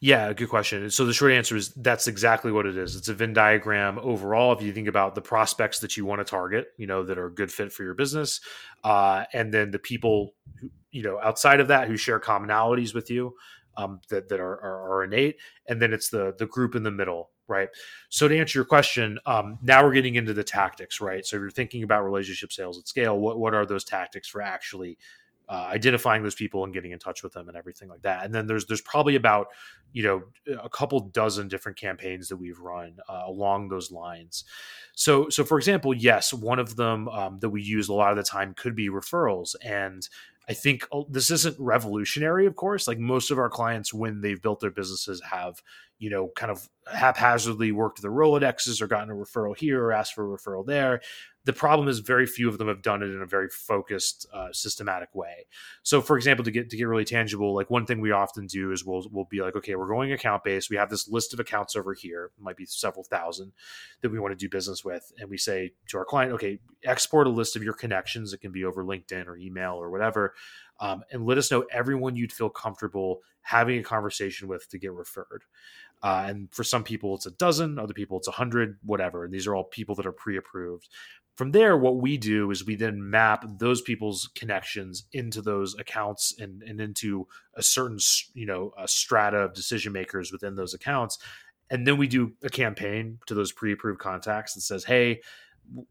yeah, 0.00 0.32
good 0.32 0.48
question. 0.48 0.90
So 0.90 1.04
the 1.04 1.12
short 1.12 1.32
answer 1.32 1.56
is 1.56 1.70
that's 1.74 2.06
exactly 2.06 2.52
what 2.52 2.66
it 2.66 2.76
is. 2.76 2.94
It's 2.94 3.08
a 3.08 3.14
Venn 3.14 3.32
diagram 3.32 3.98
overall. 4.00 4.52
If 4.52 4.62
you 4.62 4.72
think 4.72 4.86
about 4.88 5.14
the 5.14 5.20
prospects 5.20 5.80
that 5.80 5.96
you 5.96 6.04
want 6.04 6.20
to 6.20 6.24
target, 6.24 6.68
you 6.76 6.86
know, 6.86 7.02
that 7.02 7.18
are 7.18 7.26
a 7.26 7.34
good 7.34 7.50
fit 7.50 7.72
for 7.72 7.82
your 7.82 7.94
business, 7.94 8.40
uh, 8.84 9.24
and 9.32 9.52
then 9.52 9.70
the 9.70 9.78
people, 9.78 10.34
who, 10.60 10.70
you 10.92 11.02
know, 11.02 11.18
outside 11.20 11.60
of 11.60 11.68
that 11.68 11.88
who 11.88 11.96
share 11.96 12.20
commonalities 12.20 12.94
with 12.94 13.10
you, 13.10 13.34
um, 13.76 14.00
that 14.08 14.28
that 14.28 14.40
are, 14.40 14.60
are, 14.60 14.92
are 14.92 15.04
innate, 15.04 15.36
and 15.68 15.80
then 15.82 15.92
it's 15.92 16.10
the 16.10 16.34
the 16.38 16.46
group 16.46 16.74
in 16.74 16.82
the 16.82 16.90
middle, 16.90 17.30
right? 17.46 17.68
So 18.08 18.28
to 18.28 18.38
answer 18.38 18.58
your 18.58 18.66
question, 18.66 19.18
um, 19.26 19.58
now 19.62 19.84
we're 19.84 19.92
getting 19.92 20.16
into 20.16 20.34
the 20.34 20.44
tactics, 20.44 21.00
right? 21.00 21.24
So 21.24 21.36
if 21.36 21.40
you're 21.40 21.50
thinking 21.50 21.82
about 21.82 22.04
relationship 22.04 22.52
sales 22.52 22.78
at 22.78 22.88
scale, 22.88 23.18
what 23.18 23.38
what 23.38 23.54
are 23.54 23.66
those 23.66 23.84
tactics 23.84 24.28
for 24.28 24.42
actually 24.42 24.98
uh, 25.48 25.68
identifying 25.70 26.22
those 26.22 26.34
people 26.34 26.64
and 26.64 26.74
getting 26.74 26.92
in 26.92 26.98
touch 26.98 27.22
with 27.22 27.32
them 27.32 27.48
and 27.48 27.56
everything 27.56 27.88
like 27.88 28.02
that. 28.02 28.24
And 28.24 28.34
then 28.34 28.46
there's 28.46 28.66
there's 28.66 28.82
probably 28.82 29.16
about 29.16 29.48
you 29.92 30.02
know 30.02 30.22
a 30.62 30.68
couple 30.68 31.00
dozen 31.00 31.48
different 31.48 31.78
campaigns 31.78 32.28
that 32.28 32.36
we've 32.36 32.58
run 32.58 32.96
uh, 33.08 33.22
along 33.26 33.68
those 33.68 33.90
lines. 33.90 34.44
So 34.94 35.28
so 35.28 35.44
for 35.44 35.58
example, 35.58 35.94
yes, 35.94 36.32
one 36.32 36.58
of 36.58 36.76
them 36.76 37.08
um, 37.08 37.38
that 37.40 37.50
we 37.50 37.62
use 37.62 37.88
a 37.88 37.94
lot 37.94 38.10
of 38.10 38.16
the 38.16 38.22
time 38.22 38.54
could 38.54 38.74
be 38.74 38.88
referrals 38.88 39.54
and 39.64 40.08
I 40.48 40.54
think 40.54 40.88
oh, 40.92 41.06
this 41.10 41.30
isn't 41.30 41.56
revolutionary, 41.58 42.46
of 42.46 42.56
course. 42.56 42.88
Like 42.88 42.98
most 42.98 43.30
of 43.30 43.38
our 43.38 43.50
clients, 43.50 43.92
when 43.92 44.22
they've 44.22 44.40
built 44.40 44.60
their 44.60 44.70
businesses, 44.70 45.20
have 45.30 45.62
you 45.98 46.10
know 46.10 46.30
kind 46.36 46.50
of 46.50 46.68
haphazardly 46.92 47.72
worked 47.72 48.00
the 48.00 48.08
Rolodexes 48.08 48.80
or 48.80 48.86
gotten 48.86 49.10
a 49.10 49.14
referral 49.14 49.56
here 49.56 49.82
or 49.82 49.92
asked 49.92 50.14
for 50.14 50.32
a 50.32 50.38
referral 50.38 50.64
there. 50.64 51.00
The 51.44 51.52
problem 51.52 51.88
is 51.88 52.00
very 52.00 52.26
few 52.26 52.48
of 52.48 52.58
them 52.58 52.68
have 52.68 52.82
done 52.82 53.02
it 53.02 53.06
in 53.06 53.22
a 53.22 53.26
very 53.26 53.48
focused 53.48 54.26
uh, 54.34 54.48
systematic 54.52 55.14
way. 55.14 55.46
So 55.82 56.02
for 56.02 56.16
example 56.16 56.44
to 56.44 56.50
get 56.50 56.70
to 56.70 56.76
get 56.76 56.84
really 56.84 57.04
tangible 57.04 57.54
like 57.54 57.70
one 57.70 57.86
thing 57.86 58.00
we 58.00 58.12
often 58.12 58.46
do 58.46 58.70
is 58.72 58.84
we'll 58.84 59.06
we'll 59.10 59.28
be 59.30 59.40
like 59.40 59.56
okay 59.56 59.74
we're 59.74 59.88
going 59.88 60.12
account 60.12 60.44
based. 60.44 60.70
We 60.70 60.76
have 60.76 60.90
this 60.90 61.08
list 61.08 61.32
of 61.32 61.40
accounts 61.40 61.76
over 61.76 61.94
here 61.94 62.30
might 62.38 62.56
be 62.56 62.66
several 62.66 63.04
thousand 63.04 63.52
that 64.02 64.10
we 64.10 64.18
want 64.18 64.32
to 64.32 64.36
do 64.36 64.48
business 64.48 64.84
with. 64.84 65.10
And 65.18 65.30
we 65.30 65.38
say 65.38 65.72
to 65.88 65.98
our 65.98 66.04
client 66.04 66.32
okay 66.32 66.58
export 66.84 67.26
a 67.26 67.30
list 67.30 67.56
of 67.56 67.62
your 67.62 67.74
connections. 67.74 68.32
It 68.32 68.40
can 68.40 68.52
be 68.52 68.64
over 68.64 68.84
linkedin 68.84 69.26
or 69.26 69.36
email 69.36 69.74
or 69.74 69.90
whatever 69.90 70.34
um, 70.80 71.02
and 71.10 71.26
let 71.26 71.38
us 71.38 71.50
know 71.50 71.64
everyone 71.72 72.16
you'd 72.16 72.32
feel 72.32 72.50
comfortable 72.50 73.20
having 73.42 73.78
a 73.78 73.82
conversation 73.82 74.48
with 74.48 74.68
to 74.68 74.78
get 74.78 74.92
referred 74.92 75.44
uh, 76.02 76.24
and 76.28 76.48
for 76.52 76.64
some 76.64 76.84
people 76.84 77.14
it's 77.14 77.26
a 77.26 77.32
dozen 77.32 77.78
other 77.78 77.94
people 77.94 78.18
it's 78.18 78.28
a 78.28 78.32
hundred 78.32 78.78
whatever 78.84 79.24
and 79.24 79.32
these 79.32 79.46
are 79.46 79.54
all 79.54 79.64
people 79.64 79.94
that 79.94 80.06
are 80.06 80.12
pre-approved. 80.12 80.88
From 81.36 81.52
there 81.52 81.76
what 81.76 81.96
we 81.96 82.16
do 82.16 82.50
is 82.50 82.66
we 82.66 82.74
then 82.74 83.10
map 83.10 83.44
those 83.58 83.80
people's 83.80 84.30
connections 84.34 85.04
into 85.12 85.40
those 85.40 85.74
accounts 85.78 86.34
and, 86.38 86.62
and 86.62 86.80
into 86.80 87.26
a 87.54 87.62
certain 87.62 87.98
you 88.34 88.46
know 88.46 88.72
a 88.78 88.88
strata 88.88 89.38
of 89.38 89.54
decision 89.54 89.92
makers 89.92 90.32
within 90.32 90.56
those 90.56 90.74
accounts. 90.74 91.18
And 91.70 91.86
then 91.86 91.98
we 91.98 92.08
do 92.08 92.32
a 92.42 92.48
campaign 92.48 93.18
to 93.26 93.34
those 93.34 93.52
pre-approved 93.52 94.00
contacts 94.00 94.54
that 94.54 94.62
says 94.62 94.84
hey 94.84 95.20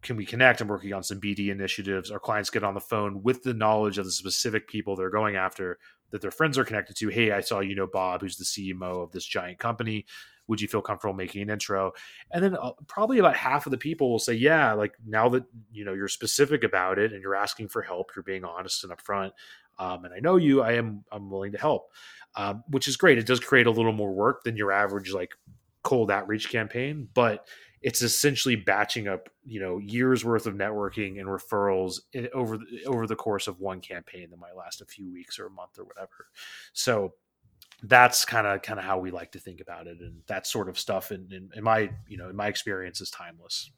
can 0.01 0.17
we 0.17 0.25
connect? 0.25 0.61
I'm 0.61 0.67
working 0.67 0.93
on 0.93 1.03
some 1.03 1.21
bd 1.21 1.49
initiatives. 1.49 2.11
Our 2.11 2.19
clients 2.19 2.49
get 2.49 2.63
on 2.63 2.73
the 2.73 2.79
phone 2.79 3.21
with 3.23 3.43
the 3.43 3.53
knowledge 3.53 3.97
of 3.97 4.05
the 4.05 4.11
specific 4.11 4.67
people 4.67 4.95
they're 4.95 5.09
going 5.09 5.35
after 5.35 5.77
that 6.11 6.21
their 6.21 6.31
friends 6.31 6.57
are 6.57 6.63
connected 6.63 6.95
to 6.95 7.09
hey 7.09 7.31
i 7.31 7.41
saw 7.41 7.59
you 7.59 7.75
know 7.75 7.87
bob 7.87 8.21
who's 8.21 8.37
the 8.37 8.45
cmo 8.45 9.03
of 9.03 9.11
this 9.11 9.25
giant 9.25 9.59
company. 9.59 10.05
Would 10.49 10.61
you 10.61 10.69
feel 10.69 10.81
comfortable 10.81 11.13
making 11.13 11.41
an 11.41 11.49
intro? 11.49 11.91
And 12.31 12.41
then 12.41 12.55
uh, 12.55 12.71
probably 12.87 13.19
about 13.19 13.35
half 13.35 13.65
of 13.65 13.71
the 13.71 13.77
people 13.77 14.09
will 14.09 14.17
say 14.17 14.33
yeah 14.33 14.71
like 14.73 14.93
now 15.05 15.27
that 15.29 15.43
you 15.71 15.83
know 15.83 15.93
you're 15.93 16.07
specific 16.07 16.63
about 16.63 16.99
it 16.99 17.11
and 17.11 17.21
you're 17.21 17.35
asking 17.35 17.67
for 17.67 17.81
help 17.81 18.11
you're 18.15 18.23
being 18.23 18.45
honest 18.45 18.85
and 18.85 18.93
upfront 18.93 19.31
um, 19.77 20.05
and 20.05 20.13
i 20.13 20.19
know 20.19 20.37
you 20.37 20.61
i 20.61 20.71
am 20.71 21.03
i'm 21.11 21.29
willing 21.29 21.51
to 21.51 21.57
help 21.57 21.91
um, 22.37 22.63
which 22.69 22.87
is 22.87 22.97
great. 22.97 23.17
It 23.17 23.25
does 23.25 23.39
create 23.39 23.67
a 23.67 23.71
little 23.71 23.91
more 23.91 24.13
work 24.13 24.43
than 24.43 24.55
your 24.55 24.71
average 24.71 25.11
like 25.11 25.33
cold 25.83 26.11
outreach 26.11 26.49
campaign 26.49 27.07
but 27.13 27.47
it's 27.81 28.01
essentially 28.01 28.55
batching 28.55 29.07
up 29.07 29.29
you 29.45 29.59
know 29.59 29.77
years 29.77 30.25
worth 30.25 30.45
of 30.45 30.55
networking 30.55 31.19
and 31.19 31.27
referrals 31.27 31.99
in, 32.13 32.27
over 32.33 32.57
the, 32.57 32.85
over 32.85 33.07
the 33.07 33.15
course 33.15 33.47
of 33.47 33.59
one 33.59 33.81
campaign 33.81 34.29
that 34.29 34.39
might 34.39 34.55
last 34.55 34.81
a 34.81 34.85
few 34.85 35.11
weeks 35.11 35.39
or 35.39 35.47
a 35.47 35.51
month 35.51 35.77
or 35.77 35.83
whatever. 35.83 36.27
So 36.73 37.13
that's 37.83 38.25
kind 38.25 38.47
of 38.47 38.61
kind 38.61 38.79
of 38.79 38.85
how 38.85 38.97
we 38.97 39.11
like 39.11 39.31
to 39.33 39.39
think 39.39 39.61
about 39.61 39.87
it 39.87 39.99
and 39.99 40.21
that 40.27 40.47
sort 40.47 40.67
of 40.67 40.79
stuff 40.79 41.11
in, 41.11 41.27
in, 41.31 41.49
in 41.55 41.63
my 41.63 41.91
you 42.07 42.17
know 42.17 42.29
in 42.29 42.35
my 42.35 42.47
experience 42.47 43.01
is 43.01 43.09
timeless. 43.09 43.71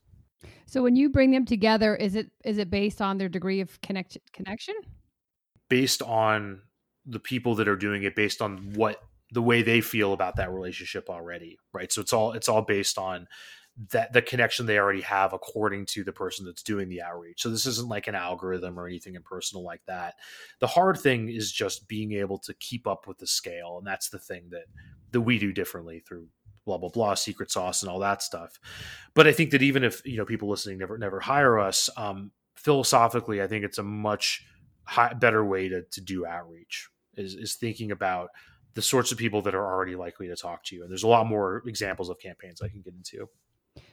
So 0.68 0.82
when 0.82 0.96
you 0.96 1.10
bring 1.10 1.32
them 1.32 1.46
together 1.46 1.96
is 1.96 2.16
it 2.16 2.32
is 2.46 2.58
it 2.58 2.70
based 2.70 3.02
on 3.02 3.18
their 3.18 3.30
degree 3.30 3.60
of 3.60 3.80
connect, 3.82 4.18
connection? 4.32 4.76
Based 5.68 6.02
on 6.02 6.62
the 7.06 7.20
people 7.20 7.56
that 7.56 7.68
are 7.68 7.76
doing 7.76 8.04
it 8.04 8.16
based 8.16 8.42
on 8.42 8.74
what 8.74 9.02
the 9.32 9.42
way 9.42 9.62
they 9.62 9.82
feel 9.82 10.14
about 10.14 10.38
that 10.38 10.52
relationship 10.52 11.10
already 11.10 11.58
right? 11.74 11.92
So 11.92 12.02
it's 12.02 12.14
all 12.14 12.32
it's 12.32 12.50
all 12.50 12.62
based 12.62 12.98
on 12.98 13.28
that 13.92 14.12
the 14.12 14.22
connection 14.22 14.66
they 14.66 14.78
already 14.78 15.02
have 15.02 15.32
according 15.32 15.86
to 15.86 16.04
the 16.04 16.12
person 16.12 16.46
that's 16.46 16.64
doing 16.64 16.90
the 16.90 17.02
outreach. 17.02 17.42
So 17.42 17.50
this 17.50 17.66
isn't 17.66 17.88
like 17.88 18.08
an 18.08 18.16
algorithm 18.16 18.78
or 18.78 18.88
anything 18.88 19.16
impersonal 19.16 19.64
like 19.64 19.82
that. 19.88 20.16
The 20.60 20.68
hard 20.68 21.00
thing 21.00 21.30
is 21.30 21.52
just 21.52 21.88
being 21.88 22.12
able 22.14 22.40
to 22.40 22.54
keep 22.56 22.88
up 22.88 23.08
with 23.08 23.20
the 23.20 23.28
scale, 23.28 23.78
and 23.78 23.88
that's 23.88 24.10
the 24.10 24.20
thing 24.20 24.50
that 24.50 24.66
that 25.12 25.22
we 25.22 25.40
do 25.40 25.54
differently 25.54 26.02
through 26.06 26.28
blah 26.66 26.78
blah 26.78 26.90
blah 26.90 27.14
secret 27.14 27.52
sauce 27.52 27.82
and 27.82 27.90
all 27.90 28.00
that 28.00 28.22
stuff. 28.22 28.60
But 29.14 29.28
I 29.28 29.32
think 29.32 29.52
that 29.52 29.62
even 29.62 29.84
if 29.84 30.06
you 30.06 30.18
know 30.18 30.26
people 30.26 30.50
listening 30.50 30.78
never 30.78 30.98
never 30.98 31.22
hire 31.22 31.58
us, 31.58 31.90
um, 31.96 32.32
philosophically, 32.56 33.42
I 33.42 33.48
think 33.48 33.64
it's 33.64 33.78
a 33.78 33.84
much 33.84 34.46
high, 34.84 35.14
better 35.14 35.46
way 35.46 35.70
to 35.70 35.84
to 35.84 36.02
do 36.02 36.26
outreach 36.26 36.90
is 37.16 37.34
is 37.36 37.56
thinking 37.56 37.92
about 37.92 38.30
the 38.74 38.82
sorts 38.82 39.12
of 39.12 39.18
people 39.18 39.42
that 39.44 39.56
are 39.56 39.66
already 39.66 39.96
likely 39.96 40.28
to 40.28 40.36
talk 40.36 40.64
to 40.66 40.76
you. 40.76 40.82
And 40.84 40.92
there's 40.92 41.04
a 41.04 41.08
lot 41.08 41.26
more 41.26 41.64
examples 41.66 42.10
of 42.10 42.20
campaigns 42.20 42.62
I 42.62 42.68
can 42.68 42.82
get 42.82 42.94
into. 42.94 43.28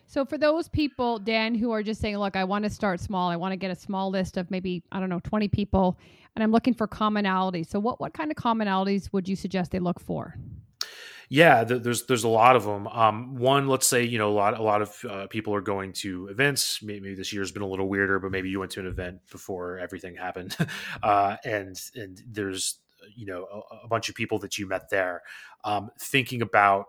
So 0.07 0.25
for 0.25 0.39
those 0.39 0.69
people, 0.69 1.19
Dan, 1.19 1.55
who 1.55 1.73
are 1.73 1.83
just 1.83 2.01
saying, 2.01 2.17
look, 2.19 2.37
I 2.37 2.45
want 2.45 2.65
to 2.65 2.71
start 2.71 3.01
small. 3.01 3.29
I 3.29 3.37
want 3.37 3.53
to 3.53 3.57
get 3.57 3.71
a 3.71 3.75
small 3.75 4.11
list 4.11 4.37
of 4.37 4.51
maybe, 4.51 4.83
I 4.93 5.01
don't 5.01 5.11
know, 5.11 5.21
20 5.21 5.49
people, 5.49 5.99
and 6.35 6.43
I'm 6.43 6.53
looking 6.53 6.75
for 6.75 6.87
commonalities. 6.87 7.69
So 7.69 7.81
what, 7.81 8.01
what 8.01 8.15
kind 8.15 8.31
of 8.31 8.37
commonalities 8.37 9.13
would 9.13 9.29
you 9.29 9.35
suggest 9.35 9.73
they 9.73 9.81
look 9.81 10.01
for? 10.01 10.37
Yeah, 11.29 11.65
there's 11.65 12.07
there's 12.07 12.23
a 12.23 12.29
lot 12.29 12.55
of 12.55 12.65
them. 12.65 12.87
Um, 12.87 13.35
one, 13.35 13.67
let's 13.67 13.89
say 13.89 14.05
you 14.05 14.17
know 14.17 14.31
a 14.31 14.33
lot 14.33 14.57
a 14.57 14.63
lot 14.63 14.81
of 14.81 14.97
uh, 15.09 15.27
people 15.27 15.55
are 15.57 15.61
going 15.61 15.93
to 15.95 16.29
events. 16.29 16.81
Maybe, 16.83 17.01
maybe, 17.01 17.15
this 17.17 17.33
year's 17.33 17.51
been 17.51 17.63
a 17.63 17.67
little 17.67 17.89
weirder, 17.89 18.21
but 18.21 18.31
maybe 18.31 18.49
you 18.49 18.61
went 18.61 18.71
to 18.73 18.81
an 18.81 18.87
event 18.87 19.19
before 19.33 19.81
everything 19.81 20.15
happened, 20.15 20.57
uh, 21.03 21.37
and 21.45 21.77
and 21.97 22.23
there's 22.29 22.79
you 23.17 23.27
know 23.27 23.45
a, 23.53 23.85
a, 23.85 23.89
bunch 23.89 24.09
of 24.09 24.15
people 24.15 24.39
that 24.39 24.57
you 24.57 24.69
met 24.69 24.89
there. 24.89 25.23
Um, 25.65 25.91
thinking 26.01 26.43
about 26.43 26.87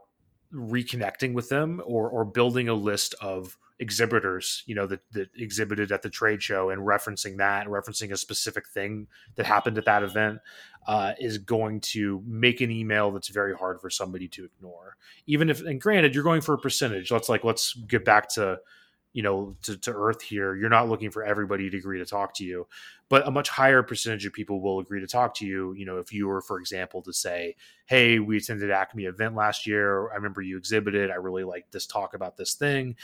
reconnecting 0.54 1.34
with 1.34 1.50
them 1.50 1.82
or 1.86 2.10
or 2.10 2.26
building 2.26 2.70
a 2.70 2.74
list 2.74 3.16
of 3.22 3.58
exhibitors 3.80 4.64
you 4.66 4.74
know 4.74 4.88
that, 4.88 5.02
that 5.12 5.30
exhibited 5.36 5.92
at 5.92 6.02
the 6.02 6.10
trade 6.10 6.42
show 6.42 6.72
and 6.72 6.82
referencing 6.82 7.38
that 7.38 7.68
referencing 7.68 8.12
a 8.12 8.18
specific 8.18 8.68
thing 8.68 9.06
that 9.36 9.46
happened 9.46 9.78
at 9.78 9.86
that 9.86 10.02
event 10.02 10.40
uh, 10.88 11.14
is 11.20 11.38
going 11.38 11.82
to 11.82 12.24
make 12.26 12.62
an 12.62 12.72
email 12.72 13.12
that's 13.12 13.28
very 13.28 13.54
hard 13.54 13.82
for 13.82 13.90
somebody 13.90 14.28
to 14.30 14.46
ignore. 14.46 14.96
Even 15.26 15.50
if 15.50 15.60
and 15.62 15.82
granted 15.82 16.16
you're 16.16 16.24
going 16.24 16.42
for 16.42 16.54
a 16.54 16.58
percentage. 16.58 17.12
Let's 17.12 17.30
like 17.30 17.44
let's 17.44 17.74
get 17.74 18.06
back 18.06 18.30
to 18.30 18.60
you 19.18 19.24
know 19.24 19.56
to, 19.64 19.76
to 19.76 19.92
earth 19.92 20.22
here 20.22 20.56
you're 20.56 20.70
not 20.70 20.88
looking 20.88 21.10
for 21.10 21.24
everybody 21.24 21.72
to 21.72 21.78
agree 21.78 21.98
to 21.98 22.06
talk 22.06 22.36
to 22.36 22.44
you 22.44 22.68
but 23.10 23.28
a 23.28 23.32
much 23.32 23.50
higher 23.50 23.82
percentage 23.82 24.28
of 24.28 24.32
people 24.32 24.62
will 24.62 24.78
agree 24.78 25.02
to 25.02 25.08
talk 25.08 25.34
to 25.34 25.44
you 25.44 25.74
you 25.74 25.88
know 25.88 25.98
if 25.98 26.14
you 26.14 26.28
were 26.28 26.40
for 26.40 26.60
example 26.60 27.02
to 27.02 27.12
say 27.12 27.56
hey 27.88 28.20
we 28.20 28.38
attended 28.38 28.70
acme 28.70 29.06
event 29.06 29.34
last 29.34 29.66
year. 29.66 30.12
I 30.12 30.16
remember 30.16 30.42
you 30.42 30.56
exhibited. 30.56 31.10
I 31.10 31.16
really 31.16 31.44
like 31.44 31.66
this 31.72 31.88
talk 31.88 32.14
about 32.14 32.38
this 32.38 32.54
thing. 32.54 32.96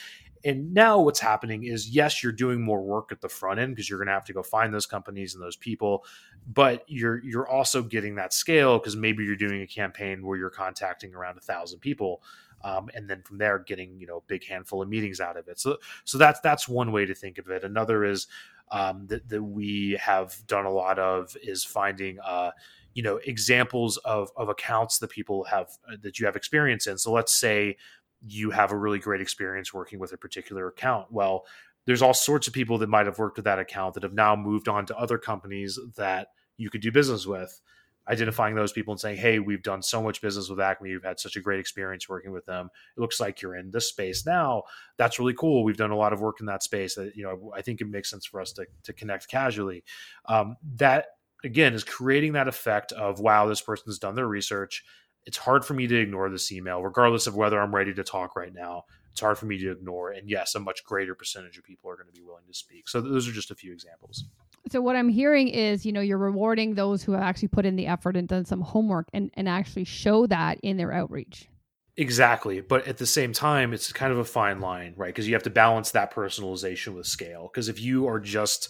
And 0.45 0.73
now 0.73 0.99
what's 0.99 1.21
happening 1.21 1.63
is 1.63 1.89
yes 1.89 2.21
you're 2.21 2.31
doing 2.31 2.61
more 2.61 2.83
work 2.83 3.11
at 3.11 3.21
the 3.21 3.29
front 3.29 3.59
end 3.59 3.73
because 3.73 3.89
you're 3.89 3.97
going 3.97 4.07
to 4.07 4.13
have 4.13 4.25
to 4.25 4.33
go 4.33 4.43
find 4.43 4.73
those 4.73 4.85
companies 4.85 5.33
and 5.33 5.43
those 5.43 5.55
people 5.55 6.05
but 6.45 6.83
you're 6.87 7.23
you're 7.23 7.47
also 7.47 7.81
getting 7.81 8.15
that 8.15 8.33
scale 8.33 8.77
because 8.77 8.95
maybe 8.95 9.23
you're 9.23 9.35
doing 9.35 9.61
a 9.61 9.67
campaign 9.67 10.25
where 10.25 10.37
you're 10.37 10.49
contacting 10.49 11.15
around 11.15 11.37
a 11.37 11.41
thousand 11.41 11.79
people 11.79 12.21
um, 12.63 12.89
and 12.93 13.09
then 13.09 13.21
from 13.21 13.37
there 13.37 13.59
getting 13.59 13.99
you 13.99 14.07
know 14.07 14.17
a 14.17 14.23
big 14.27 14.45
handful 14.45 14.81
of 14.81 14.89
meetings 14.89 15.19
out 15.19 15.37
of 15.37 15.47
it. 15.47 15.59
So 15.59 15.77
so 16.03 16.17
that's 16.17 16.39
that's 16.41 16.67
one 16.67 16.91
way 16.91 17.05
to 17.05 17.13
think 17.13 17.37
of 17.37 17.49
it. 17.49 17.63
Another 17.63 18.03
is 18.03 18.27
um, 18.71 19.07
that 19.07 19.27
that 19.29 19.43
we 19.43 19.97
have 20.01 20.35
done 20.47 20.65
a 20.65 20.71
lot 20.71 20.99
of 20.99 21.35
is 21.41 21.63
finding. 21.63 22.19
Uh, 22.19 22.51
you 22.93 23.01
know 23.01 23.17
examples 23.25 23.97
of, 23.97 24.29
of 24.37 24.49
accounts 24.49 24.99
that 24.99 25.09
people 25.09 25.43
have 25.45 25.69
uh, 25.91 25.95
that 26.01 26.19
you 26.19 26.25
have 26.25 26.35
experience 26.35 26.85
in 26.85 26.95
so 26.95 27.11
let's 27.11 27.33
say 27.33 27.75
you 28.21 28.51
have 28.51 28.71
a 28.71 28.77
really 28.77 28.99
great 28.99 29.19
experience 29.19 29.73
working 29.73 29.99
with 29.99 30.13
a 30.13 30.17
particular 30.17 30.67
account 30.67 31.11
well 31.11 31.45
there's 31.85 32.01
all 32.01 32.13
sorts 32.13 32.47
of 32.47 32.53
people 32.53 32.77
that 32.77 32.87
might 32.87 33.05
have 33.05 33.19
worked 33.19 33.37
with 33.37 33.45
that 33.45 33.59
account 33.59 33.93
that 33.93 34.03
have 34.03 34.13
now 34.13 34.35
moved 34.35 34.67
on 34.67 34.85
to 34.85 34.97
other 34.97 35.17
companies 35.17 35.77
that 35.95 36.27
you 36.57 36.69
could 36.69 36.81
do 36.81 36.91
business 36.91 37.25
with 37.25 37.59
identifying 38.07 38.55
those 38.55 38.73
people 38.73 38.91
and 38.91 38.99
saying, 38.99 39.17
"Hey, 39.17 39.39
we've 39.39 39.63
done 39.63 39.81
so 39.81 40.01
much 40.01 40.21
business 40.21 40.49
with 40.49 40.59
Acme. 40.59 40.89
You've 40.89 41.03
had 41.03 41.19
such 41.19 41.35
a 41.35 41.41
great 41.41 41.59
experience 41.59 42.09
working 42.09 42.31
with 42.31 42.45
them. 42.45 42.69
It 42.97 42.99
looks 42.99 43.19
like 43.19 43.41
you're 43.41 43.55
in 43.55 43.71
this 43.71 43.87
space 43.89 44.25
now. 44.25 44.63
That's 44.97 45.19
really 45.19 45.33
cool. 45.33 45.63
We've 45.63 45.77
done 45.77 45.91
a 45.91 45.97
lot 45.97 46.13
of 46.13 46.21
work 46.21 46.39
in 46.39 46.45
that 46.47 46.63
space. 46.63 46.95
That 46.95 47.15
you 47.15 47.23
know, 47.23 47.51
I 47.55 47.61
think 47.61 47.81
it 47.81 47.87
makes 47.87 48.09
sense 48.09 48.25
for 48.25 48.41
us 48.41 48.51
to 48.53 48.65
to 48.83 48.93
connect 48.93 49.27
casually. 49.27 49.83
Um, 50.25 50.57
that 50.75 51.07
again 51.43 51.73
is 51.73 51.83
creating 51.83 52.33
that 52.33 52.47
effect 52.47 52.91
of 52.93 53.19
wow, 53.19 53.47
this 53.47 53.61
person's 53.61 53.99
done 53.99 54.15
their 54.15 54.27
research. 54.27 54.83
It's 55.25 55.37
hard 55.37 55.63
for 55.63 55.73
me 55.73 55.87
to 55.87 55.95
ignore 55.95 56.29
this 56.29 56.51
email, 56.51 56.83
regardless 56.83 57.27
of 57.27 57.35
whether 57.35 57.59
I'm 57.59 57.73
ready 57.73 57.93
to 57.93 58.03
talk 58.03 58.35
right 58.35 58.53
now. 58.53 58.83
It's 59.13 59.21
hard 59.21 59.37
for 59.37 59.45
me 59.45 59.59
to 59.59 59.71
ignore. 59.71 60.09
And 60.09 60.27
yes, 60.27 60.55
a 60.55 60.59
much 60.59 60.83
greater 60.83 61.13
percentage 61.13 61.55
of 61.59 61.63
people 61.63 61.89
are 61.89 61.95
going 61.95 62.07
to 62.07 62.13
be 62.13 62.23
willing 62.23 62.45
to 62.47 62.53
speak. 62.53 62.89
So 62.89 62.99
those 62.99 63.27
are 63.27 63.31
just 63.31 63.51
a 63.51 63.55
few 63.55 63.71
examples. 63.71 64.25
So 64.71 64.81
what 64.81 64.95
I'm 64.95 65.07
hearing 65.07 65.49
is, 65.49 65.85
you 65.85 65.91
know, 65.91 66.01
you're 66.01 66.17
rewarding 66.17 66.73
those 66.73 67.03
who 67.03 67.11
have 67.11 67.21
actually 67.21 67.49
put 67.49 67.65
in 67.65 67.75
the 67.75 67.85
effort 67.85 68.17
and 68.17 68.27
done 68.27 68.43
some 68.43 68.61
homework 68.61 69.07
and, 69.13 69.29
and 69.35 69.47
actually 69.47 69.83
show 69.83 70.25
that 70.27 70.59
in 70.63 70.77
their 70.77 70.91
outreach. 70.91 71.47
Exactly. 71.95 72.59
But 72.59 72.87
at 72.87 72.97
the 72.97 73.05
same 73.05 73.33
time, 73.33 73.71
it's 73.71 73.93
kind 73.93 74.11
of 74.11 74.17
a 74.17 74.25
fine 74.25 74.59
line, 74.59 74.95
right? 74.97 75.13
Because 75.13 75.27
you 75.27 75.35
have 75.35 75.43
to 75.43 75.51
balance 75.51 75.91
that 75.91 76.11
personalization 76.11 76.95
with 76.95 77.05
scale. 77.05 77.51
Because 77.53 77.69
if 77.69 77.79
you 77.79 78.07
are 78.07 78.19
just 78.19 78.69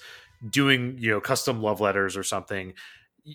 doing, 0.50 0.98
you 1.00 1.10
know, 1.10 1.22
custom 1.22 1.62
love 1.62 1.80
letters 1.80 2.18
or 2.18 2.24
something, 2.24 2.74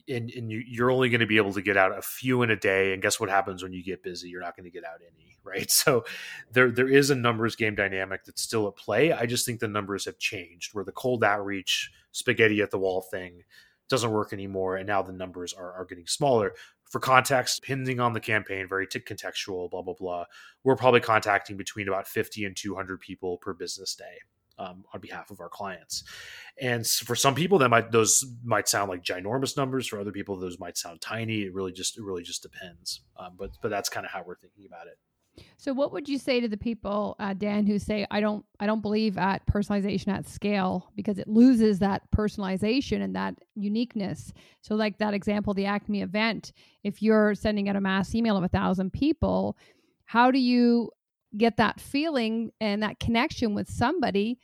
and, 0.07 0.31
and 0.31 0.51
you, 0.51 0.85
are 0.85 0.91
only 0.91 1.09
going 1.09 1.21
to 1.21 1.27
be 1.27 1.39
able 1.39 1.55
to 1.55 1.63
get 1.63 1.79
out 1.79 1.97
a 1.97 2.03
few 2.03 2.43
in 2.43 2.51
a 2.51 2.57
day. 2.57 2.93
And 2.93 3.01
guess 3.01 3.19
what 3.19 3.31
happens 3.31 3.63
when 3.63 3.73
you 3.73 3.83
get 3.83 4.03
busy? 4.03 4.29
You're 4.29 4.43
not 4.43 4.57
going 4.57 4.65
to 4.65 4.71
get 4.71 4.85
out 4.85 5.01
any, 5.01 5.28
right? 5.49 5.71
So 5.79 6.05
there 6.53 6.71
there 6.71 6.89
is 6.89 7.11
a 7.11 7.15
numbers 7.15 7.57
game 7.57 7.75
dynamic 7.75 8.25
that's 8.25 8.43
still 8.43 8.69
at 8.69 8.77
play. 8.77 9.13
I 9.13 9.27
just 9.27 9.47
think 9.47 9.61
the 9.61 9.69
numbers 9.69 10.05
have 10.05 10.19
changed. 10.19 10.75
Where 10.75 10.85
the 10.85 10.93
cold 10.93 11.25
outreach 11.25 11.91
spaghetti 12.13 12.61
at 12.63 12.71
the 12.71 12.79
wall 12.79 13.01
thing 13.01 13.43
doesn't 13.89 14.11
work 14.11 14.33
anymore 14.33 14.77
and 14.77 14.87
now 14.87 15.03
the 15.03 15.13
numbers 15.13 15.53
are, 15.53 15.73
are 15.73 15.85
getting 15.85 16.07
smaller 16.07 16.53
for 16.85 17.01
context 17.01 17.61
depending 17.63 18.01
on 18.01 18.13
the 18.13 18.21
campaign 18.21 18.67
very 18.69 18.87
t- 18.87 19.01
contextual 19.01 19.71
blah 19.71 19.83
blah 19.83 19.95
blah 19.95 20.25
we're 20.63 20.77
probably 20.77 21.01
contacting 21.01 21.57
between 21.57 21.89
about 21.89 22.07
50 22.07 22.45
and 22.45 22.57
200 22.57 23.01
people 23.01 23.39
per 23.39 23.55
business 23.55 23.95
day 23.95 24.05
um, 24.59 24.85
on 24.93 25.01
behalf 25.01 25.31
of 25.31 25.41
our 25.41 25.49
clients 25.49 26.05
and 26.61 26.87
for 26.87 27.15
some 27.15 27.35
people 27.35 27.59
that 27.59 27.69
might 27.69 27.91
those 27.93 28.25
might 28.45 28.69
sound 28.69 28.91
like 28.91 29.03
ginormous 29.03 29.57
numbers 29.57 29.87
for 29.87 30.01
other 30.01 30.13
people 30.13 30.37
those 30.37 30.59
might 30.59 30.77
sound 30.77 31.01
tiny 31.01 31.43
it 31.43 31.55
really 31.55 31.73
just 31.73 31.97
it 31.97 32.03
really 32.03 32.23
just 32.23 32.43
depends 32.43 33.03
um, 33.19 33.35
but 33.39 33.51
but 33.63 33.71
that's 33.71 33.89
kind 33.89 34.05
of 34.05 34.13
how 34.13 34.23
we're 34.27 34.37
thinking 34.37 34.67
about 34.67 34.87
it 34.87 34.99
so, 35.57 35.73
what 35.73 35.93
would 35.93 36.09
you 36.09 36.19
say 36.19 36.41
to 36.41 36.49
the 36.49 36.57
people, 36.57 37.17
uh, 37.19 37.35
Dan, 37.35 37.67
who 37.67 37.79
say, 37.79 38.07
"I 38.11 38.21
don't, 38.21 38.45
I 38.61 38.67
don't 38.67 38.83
believe 38.83 39.19
at 39.19 39.47
personalization 39.47 40.09
at 40.09 40.27
scale 40.27 40.91
because 40.95 41.19
it 41.19 41.29
loses 41.29 41.79
that 41.81 42.03
personalization 42.15 43.03
and 43.03 43.15
that 43.17 43.35
uniqueness." 43.55 44.33
So, 44.61 44.75
like 44.75 44.99
that 44.99 45.15
example, 45.15 45.55
the 45.55 45.67
Acme 45.67 46.03
event. 46.03 46.53
If 46.85 47.03
you're 47.03 47.35
sending 47.35 47.69
out 47.69 47.77
a 47.77 47.81
mass 47.81 48.15
email 48.15 48.37
of 48.37 48.45
a 48.45 48.49
thousand 48.49 48.93
people, 48.93 49.57
how 50.05 50.31
do 50.31 50.39
you 50.39 50.91
get 51.37 51.57
that 51.59 51.81
feeling 51.81 52.51
and 52.61 52.83
that 52.83 52.99
connection 53.01 53.55
with 53.55 53.69
somebody 53.69 54.39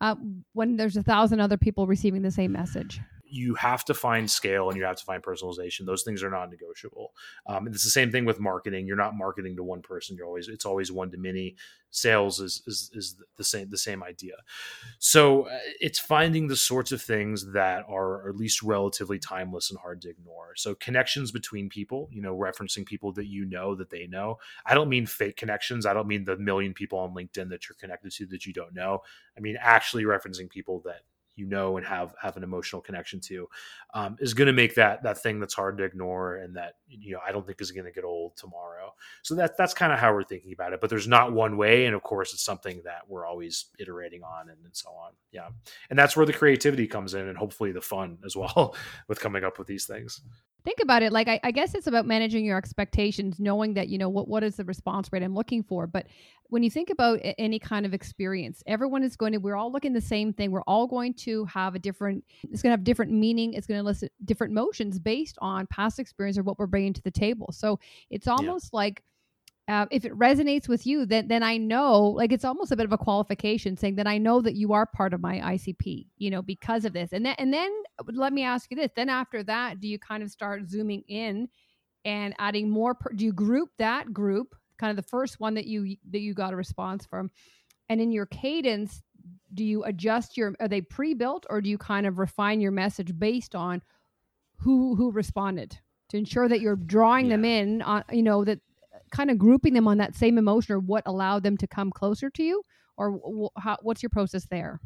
uh, 0.00 0.16
when 0.52 0.76
there's 0.76 0.96
a 0.96 1.02
thousand 1.02 1.40
other 1.40 1.56
people 1.56 1.86
receiving 1.86 2.22
the 2.22 2.30
same 2.30 2.52
message? 2.52 3.00
You 3.28 3.54
have 3.54 3.84
to 3.84 3.94
find 3.94 4.30
scale 4.30 4.68
and 4.68 4.78
you 4.78 4.84
have 4.84 4.96
to 4.96 5.04
find 5.04 5.22
personalization. 5.22 5.86
Those 5.86 6.02
things 6.02 6.22
are 6.22 6.30
not 6.30 6.50
negotiable. 6.50 7.12
Um, 7.46 7.66
it's 7.66 7.84
the 7.84 7.90
same 7.90 8.10
thing 8.10 8.24
with 8.24 8.40
marketing. 8.40 8.86
You're 8.86 8.96
not 8.96 9.14
marketing 9.14 9.56
to 9.56 9.62
one 9.62 9.82
person. 9.82 10.16
You're 10.16 10.26
always 10.26 10.48
it's 10.48 10.66
always 10.66 10.92
one 10.92 11.10
to 11.10 11.18
many. 11.18 11.56
Sales 11.90 12.40
is 12.40 12.62
is 12.66 12.90
is 12.94 13.16
the 13.36 13.44
same 13.44 13.70
the 13.70 13.78
same 13.78 14.02
idea. 14.02 14.34
So 14.98 15.42
uh, 15.48 15.58
it's 15.80 15.98
finding 15.98 16.48
the 16.48 16.56
sorts 16.56 16.92
of 16.92 17.00
things 17.00 17.52
that 17.52 17.84
are 17.88 18.28
at 18.28 18.36
least 18.36 18.62
relatively 18.62 19.18
timeless 19.18 19.70
and 19.70 19.78
hard 19.78 20.02
to 20.02 20.10
ignore. 20.10 20.54
So 20.56 20.74
connections 20.74 21.32
between 21.32 21.68
people, 21.68 22.08
you 22.12 22.22
know, 22.22 22.36
referencing 22.36 22.86
people 22.86 23.12
that 23.12 23.26
you 23.26 23.44
know 23.44 23.74
that 23.74 23.90
they 23.90 24.06
know. 24.06 24.38
I 24.64 24.74
don't 24.74 24.88
mean 24.88 25.06
fake 25.06 25.36
connections. 25.36 25.86
I 25.86 25.94
don't 25.94 26.08
mean 26.08 26.24
the 26.24 26.36
million 26.36 26.74
people 26.74 26.98
on 26.98 27.14
LinkedIn 27.14 27.48
that 27.50 27.68
you're 27.68 27.76
connected 27.78 28.12
to 28.12 28.26
that 28.26 28.46
you 28.46 28.52
don't 28.52 28.74
know. 28.74 29.02
I 29.36 29.40
mean 29.40 29.56
actually 29.60 30.04
referencing 30.04 30.50
people 30.50 30.82
that 30.84 31.02
you 31.36 31.46
know 31.46 31.76
and 31.76 31.86
have 31.86 32.14
have 32.20 32.36
an 32.36 32.42
emotional 32.42 32.82
connection 32.82 33.20
to 33.20 33.48
um, 33.94 34.16
is 34.20 34.34
going 34.34 34.46
to 34.46 34.52
make 34.52 34.74
that 34.74 35.02
that 35.02 35.18
thing 35.18 35.38
that's 35.38 35.54
hard 35.54 35.78
to 35.78 35.84
ignore 35.84 36.36
and 36.36 36.56
that 36.56 36.74
you 36.88 37.12
know 37.12 37.20
I 37.26 37.30
don't 37.30 37.46
think 37.46 37.60
is 37.60 37.70
going 37.70 37.84
to 37.84 37.92
get 37.92 38.04
old 38.04 38.36
tomorrow. 38.36 38.92
So 39.22 39.34
that 39.36 39.56
that's 39.56 39.74
kind 39.74 39.92
of 39.92 39.98
how 39.98 40.12
we're 40.12 40.24
thinking 40.24 40.52
about 40.52 40.72
it. 40.72 40.80
But 40.80 40.90
there's 40.90 41.08
not 41.08 41.32
one 41.32 41.56
way, 41.56 41.86
and 41.86 41.94
of 41.94 42.02
course 42.02 42.32
it's 42.32 42.44
something 42.44 42.80
that 42.84 43.02
we're 43.08 43.26
always 43.26 43.66
iterating 43.78 44.22
on 44.22 44.48
and, 44.48 44.58
and 44.64 44.74
so 44.74 44.90
on. 44.90 45.12
Yeah, 45.30 45.48
and 45.90 45.98
that's 45.98 46.16
where 46.16 46.26
the 46.26 46.32
creativity 46.32 46.86
comes 46.86 47.14
in, 47.14 47.28
and 47.28 47.38
hopefully 47.38 47.72
the 47.72 47.80
fun 47.80 48.18
as 48.24 48.34
well 48.34 48.74
with 49.08 49.20
coming 49.20 49.44
up 49.44 49.58
with 49.58 49.68
these 49.68 49.86
things 49.86 50.22
think 50.66 50.80
about 50.82 51.00
it 51.00 51.12
like 51.12 51.28
I, 51.28 51.38
I, 51.44 51.52
guess 51.52 51.76
it's 51.76 51.86
about 51.86 52.06
managing 52.06 52.44
your 52.44 52.58
expectations 52.58 53.38
knowing 53.38 53.74
that 53.74 53.88
you 53.88 53.98
know 53.98 54.08
what 54.08 54.26
what 54.26 54.42
is 54.42 54.56
the 54.56 54.64
response 54.64 55.12
rate 55.12 55.22
i'm 55.22 55.34
looking 55.34 55.62
for. 55.62 55.86
But 55.86 56.08
when 56.48 56.64
you 56.64 56.70
think 56.70 56.90
about 56.90 57.20
any 57.22 57.60
kind 57.60 57.86
of 57.86 57.94
experience 57.94 58.64
everyone 58.66 59.04
is 59.04 59.14
going 59.14 59.32
to 59.32 59.38
we're 59.38 59.54
all 59.54 59.70
looking 59.70 59.92
the 59.92 60.00
same 60.00 60.32
thing. 60.32 60.50
We're 60.50 60.62
all 60.66 60.88
going 60.88 61.14
to 61.14 61.44
have 61.44 61.76
a 61.76 61.78
different 61.78 62.24
it's 62.50 62.62
going 62.62 62.72
to 62.72 62.76
have 62.76 62.82
different 62.82 63.12
meaning. 63.12 63.54
It's 63.54 63.68
going 63.68 63.76
to 63.76 63.80
elicit 63.80 64.10
different 64.24 64.52
motions 64.52 64.98
based 64.98 65.38
on 65.40 65.68
past 65.68 66.00
experience 66.00 66.36
or 66.36 66.42
what 66.42 66.58
we're 66.58 66.66
bringing 66.66 66.92
to 66.94 67.02
the 67.02 67.12
table. 67.12 67.52
So 67.52 67.78
it's 68.10 68.26
almost 68.26 68.70
yeah. 68.72 68.78
like 68.78 69.04
uh, 69.68 69.86
if 69.90 70.04
it 70.04 70.16
resonates 70.16 70.68
with 70.68 70.86
you, 70.86 71.04
then 71.06 71.26
then 71.26 71.42
I 71.42 71.56
know, 71.56 72.02
like 72.02 72.32
it's 72.32 72.44
almost 72.44 72.70
a 72.70 72.76
bit 72.76 72.86
of 72.86 72.92
a 72.92 72.98
qualification, 72.98 73.76
saying 73.76 73.96
that 73.96 74.06
I 74.06 74.16
know 74.16 74.40
that 74.40 74.54
you 74.54 74.72
are 74.72 74.86
part 74.86 75.12
of 75.12 75.20
my 75.20 75.38
ICP, 75.38 76.06
you 76.18 76.30
know, 76.30 76.40
because 76.40 76.84
of 76.84 76.92
this. 76.92 77.12
And 77.12 77.26
then 77.26 77.34
and 77.38 77.52
then 77.52 77.70
let 78.12 78.32
me 78.32 78.44
ask 78.44 78.70
you 78.70 78.76
this: 78.76 78.92
then 78.94 79.08
after 79.08 79.42
that, 79.42 79.80
do 79.80 79.88
you 79.88 79.98
kind 79.98 80.22
of 80.22 80.30
start 80.30 80.68
zooming 80.68 81.02
in 81.08 81.48
and 82.04 82.32
adding 82.38 82.70
more? 82.70 82.94
Per, 82.94 83.12
do 83.12 83.24
you 83.24 83.32
group 83.32 83.70
that 83.78 84.12
group, 84.12 84.54
kind 84.78 84.90
of 84.90 84.96
the 84.96 85.10
first 85.10 85.40
one 85.40 85.54
that 85.54 85.66
you 85.66 85.96
that 86.10 86.20
you 86.20 86.32
got 86.32 86.52
a 86.52 86.56
response 86.56 87.04
from, 87.04 87.28
and 87.88 88.00
in 88.00 88.12
your 88.12 88.26
cadence, 88.26 89.02
do 89.54 89.64
you 89.64 89.82
adjust 89.82 90.36
your? 90.36 90.54
Are 90.60 90.68
they 90.68 90.80
pre-built, 90.80 91.44
or 91.50 91.60
do 91.60 91.68
you 91.68 91.78
kind 91.78 92.06
of 92.06 92.18
refine 92.18 92.60
your 92.60 92.72
message 92.72 93.18
based 93.18 93.56
on 93.56 93.82
who 94.58 94.94
who 94.94 95.10
responded? 95.10 95.76
to 96.08 96.16
ensure 96.16 96.48
that 96.48 96.60
you're 96.60 96.76
drawing 96.76 97.26
yeah. 97.26 97.30
them 97.32 97.44
in 97.44 97.82
on 97.82 98.04
you 98.12 98.22
know 98.22 98.44
that 98.44 98.60
kind 99.10 99.30
of 99.30 99.38
grouping 99.38 99.74
them 99.74 99.88
on 99.88 99.98
that 99.98 100.14
same 100.14 100.38
emotion 100.38 100.74
or 100.74 100.78
what 100.78 101.02
allowed 101.06 101.42
them 101.42 101.56
to 101.56 101.66
come 101.66 101.90
closer 101.90 102.30
to 102.30 102.42
you 102.42 102.62
or 102.96 103.50
how, 103.58 103.76
what's 103.82 104.02
your 104.02 104.10
process 104.10 104.46
there 104.46 104.80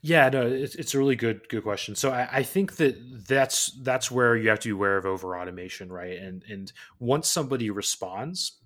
yeah, 0.00 0.28
no, 0.28 0.46
it's, 0.46 0.74
it's 0.76 0.94
a 0.94 0.98
really 0.98 1.16
good 1.16 1.48
good 1.48 1.62
question. 1.62 1.96
So 1.96 2.10
I, 2.10 2.28
I, 2.30 2.42
think 2.42 2.76
that 2.76 3.26
that's 3.26 3.72
that's 3.82 4.10
where 4.10 4.36
you 4.36 4.48
have 4.48 4.60
to 4.60 4.68
be 4.68 4.72
aware 4.72 4.96
of 4.96 5.06
over 5.06 5.36
automation, 5.36 5.90
right? 5.90 6.18
And 6.18 6.44
and 6.48 6.72
once 7.00 7.28
somebody 7.28 7.70
responds, 7.70 8.58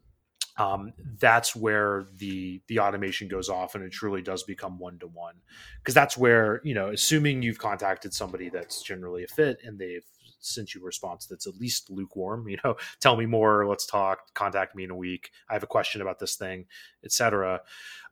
um, 0.59 0.93
that's 1.19 1.57
where 1.57 2.09
the 2.17 2.61
the 2.69 2.81
automation 2.81 3.29
goes 3.29 3.49
off, 3.49 3.75
and 3.75 3.83
it 3.83 3.93
truly 3.93 4.21
does 4.21 4.43
become 4.43 4.79
one 4.79 4.99
to 4.99 5.07
one, 5.07 5.37
because 5.79 5.95
that's 5.95 6.19
where 6.19 6.61
you 6.65 6.75
know, 6.75 6.89
assuming 6.89 7.41
you've 7.41 7.59
contacted 7.59 8.13
somebody 8.13 8.51
that's 8.51 8.83
generally 8.83 9.25
a 9.25 9.29
fit 9.29 9.59
and 9.65 9.79
they've 9.79 10.05
sent 10.45 10.75
you 10.75 10.81
a 10.81 10.85
response 10.85 11.27
that's 11.27 11.47
at 11.47 11.57
least 11.57 11.91
lukewarm 11.91 12.49
you 12.49 12.59
know 12.65 12.77
tell 13.01 13.17
me 13.17 13.27
more 13.27 13.67
let's 13.67 13.87
talk 13.87 14.35
contact 14.35 14.75
me 14.75 14.85
in 14.85 14.91
a 14.91 14.97
week 14.97 15.31
i 15.49 15.53
have 15.53 15.63
a 15.63 15.67
question 15.67 16.01
about 16.01 16.19
this 16.19 16.37
thing 16.37 16.67
etc 17.05 17.61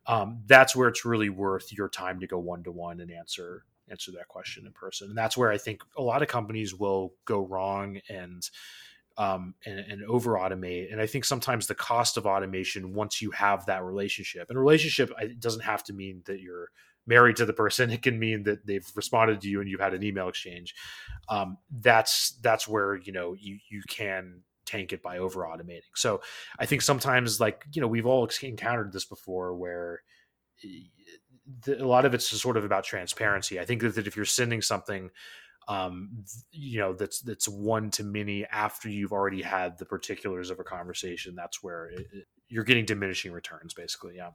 um, 0.06 0.40
that's 0.46 0.74
where 0.74 0.88
it's 0.88 1.04
really 1.04 1.28
worth 1.28 1.72
your 1.72 1.88
time 1.88 2.20
to 2.20 2.26
go 2.26 2.38
one 2.38 2.62
to 2.62 2.72
one 2.72 3.00
and 3.00 3.10
answer 3.10 3.64
answer 3.90 4.12
that 4.12 4.28
question 4.28 4.66
in 4.66 4.72
person 4.72 5.08
and 5.08 5.18
that's 5.18 5.36
where 5.36 5.50
i 5.50 5.58
think 5.58 5.82
a 5.98 6.02
lot 6.02 6.22
of 6.22 6.28
companies 6.28 6.74
will 6.74 7.12
go 7.24 7.46
wrong 7.46 8.00
and 8.08 8.48
um, 9.20 9.54
and, 9.66 9.78
and 9.80 10.04
over 10.04 10.32
automate. 10.32 10.90
And 10.90 10.98
I 10.98 11.06
think 11.06 11.26
sometimes 11.26 11.66
the 11.66 11.74
cost 11.74 12.16
of 12.16 12.26
automation, 12.26 12.94
once 12.94 13.20
you 13.20 13.30
have 13.32 13.66
that 13.66 13.84
relationship, 13.84 14.48
and 14.48 14.58
relationship 14.58 15.12
it 15.20 15.40
doesn't 15.40 15.62
have 15.62 15.84
to 15.84 15.92
mean 15.92 16.22
that 16.24 16.40
you're 16.40 16.70
married 17.06 17.36
to 17.36 17.46
the 17.46 17.52
person 17.52 17.90
it 17.90 18.02
can 18.02 18.18
mean 18.18 18.44
that 18.44 18.66
they've 18.66 18.88
responded 18.94 19.40
to 19.40 19.48
you 19.48 19.60
and 19.60 19.68
you've 19.68 19.80
had 19.80 19.94
an 19.94 20.02
email 20.02 20.28
exchange. 20.28 20.74
Um, 21.28 21.58
that's 21.70 22.32
that's 22.42 22.68
where 22.68 22.96
you 22.96 23.12
know 23.12 23.34
you 23.34 23.58
you 23.68 23.82
can 23.88 24.42
tank 24.66 24.92
it 24.92 25.02
by 25.02 25.18
over 25.18 25.40
automating. 25.40 25.80
So 25.94 26.20
i 26.58 26.66
think 26.66 26.82
sometimes 26.82 27.40
like 27.40 27.64
you 27.72 27.80
know 27.80 27.88
we've 27.88 28.06
all 28.06 28.28
encountered 28.42 28.92
this 28.92 29.04
before 29.04 29.54
where 29.54 30.02
the, 31.64 31.82
a 31.82 31.86
lot 31.86 32.04
of 32.04 32.14
it's 32.14 32.28
sort 32.28 32.56
of 32.56 32.64
about 32.64 32.84
transparency. 32.84 33.58
I 33.58 33.64
think 33.64 33.82
that, 33.82 33.94
that 33.96 34.06
if 34.06 34.16
you're 34.16 34.24
sending 34.24 34.62
something 34.62 35.10
um, 35.68 36.24
you 36.50 36.78
know 36.78 36.94
that's 36.94 37.20
that's 37.20 37.48
one 37.48 37.90
to 37.92 38.04
many 38.04 38.44
after 38.46 38.88
you've 38.88 39.12
already 39.12 39.42
had 39.42 39.78
the 39.78 39.84
particulars 39.84 40.50
of 40.50 40.58
a 40.58 40.64
conversation 40.64 41.34
that's 41.36 41.62
where 41.62 41.86
it, 41.86 42.06
it, 42.12 42.26
you're 42.48 42.64
getting 42.64 42.84
diminishing 42.84 43.32
returns 43.32 43.74
basically. 43.74 44.16
Yeah 44.16 44.30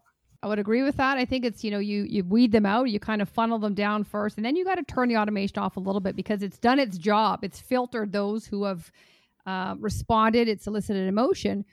I 0.46 0.48
would 0.48 0.60
agree 0.60 0.84
with 0.84 0.98
that. 0.98 1.18
I 1.18 1.26
think 1.26 1.44
it's, 1.44 1.64
you 1.64 1.72
know, 1.72 1.80
you 1.80 2.04
you 2.04 2.24
weed 2.24 2.52
them 2.52 2.68
out, 2.68 2.92
you 2.92 3.00
kind 3.00 3.20
of 3.20 3.28
funnel 3.28 3.58
them 3.58 3.74
down 3.74 4.04
first, 4.04 4.38
and 4.38 4.46
then 4.46 4.56
you 4.56 4.64
got 4.64 4.76
to 4.76 4.84
turn 4.84 5.10
the 5.10 5.18
automation 5.18 5.58
off 5.58 5.76
a 5.76 5.80
little 5.80 6.00
bit 6.00 6.16
because 6.16 6.44
it's 6.44 6.60
done 6.60 6.78
its 6.78 7.00
job. 7.00 7.40
It's 7.42 7.60
filtered 7.60 8.12
those 8.12 8.46
who 8.46 8.64
have 8.66 8.92
uh, 9.48 9.74
responded, 9.80 10.48
it's 10.48 10.68
elicited 10.68 11.08
emotion. 11.08 11.66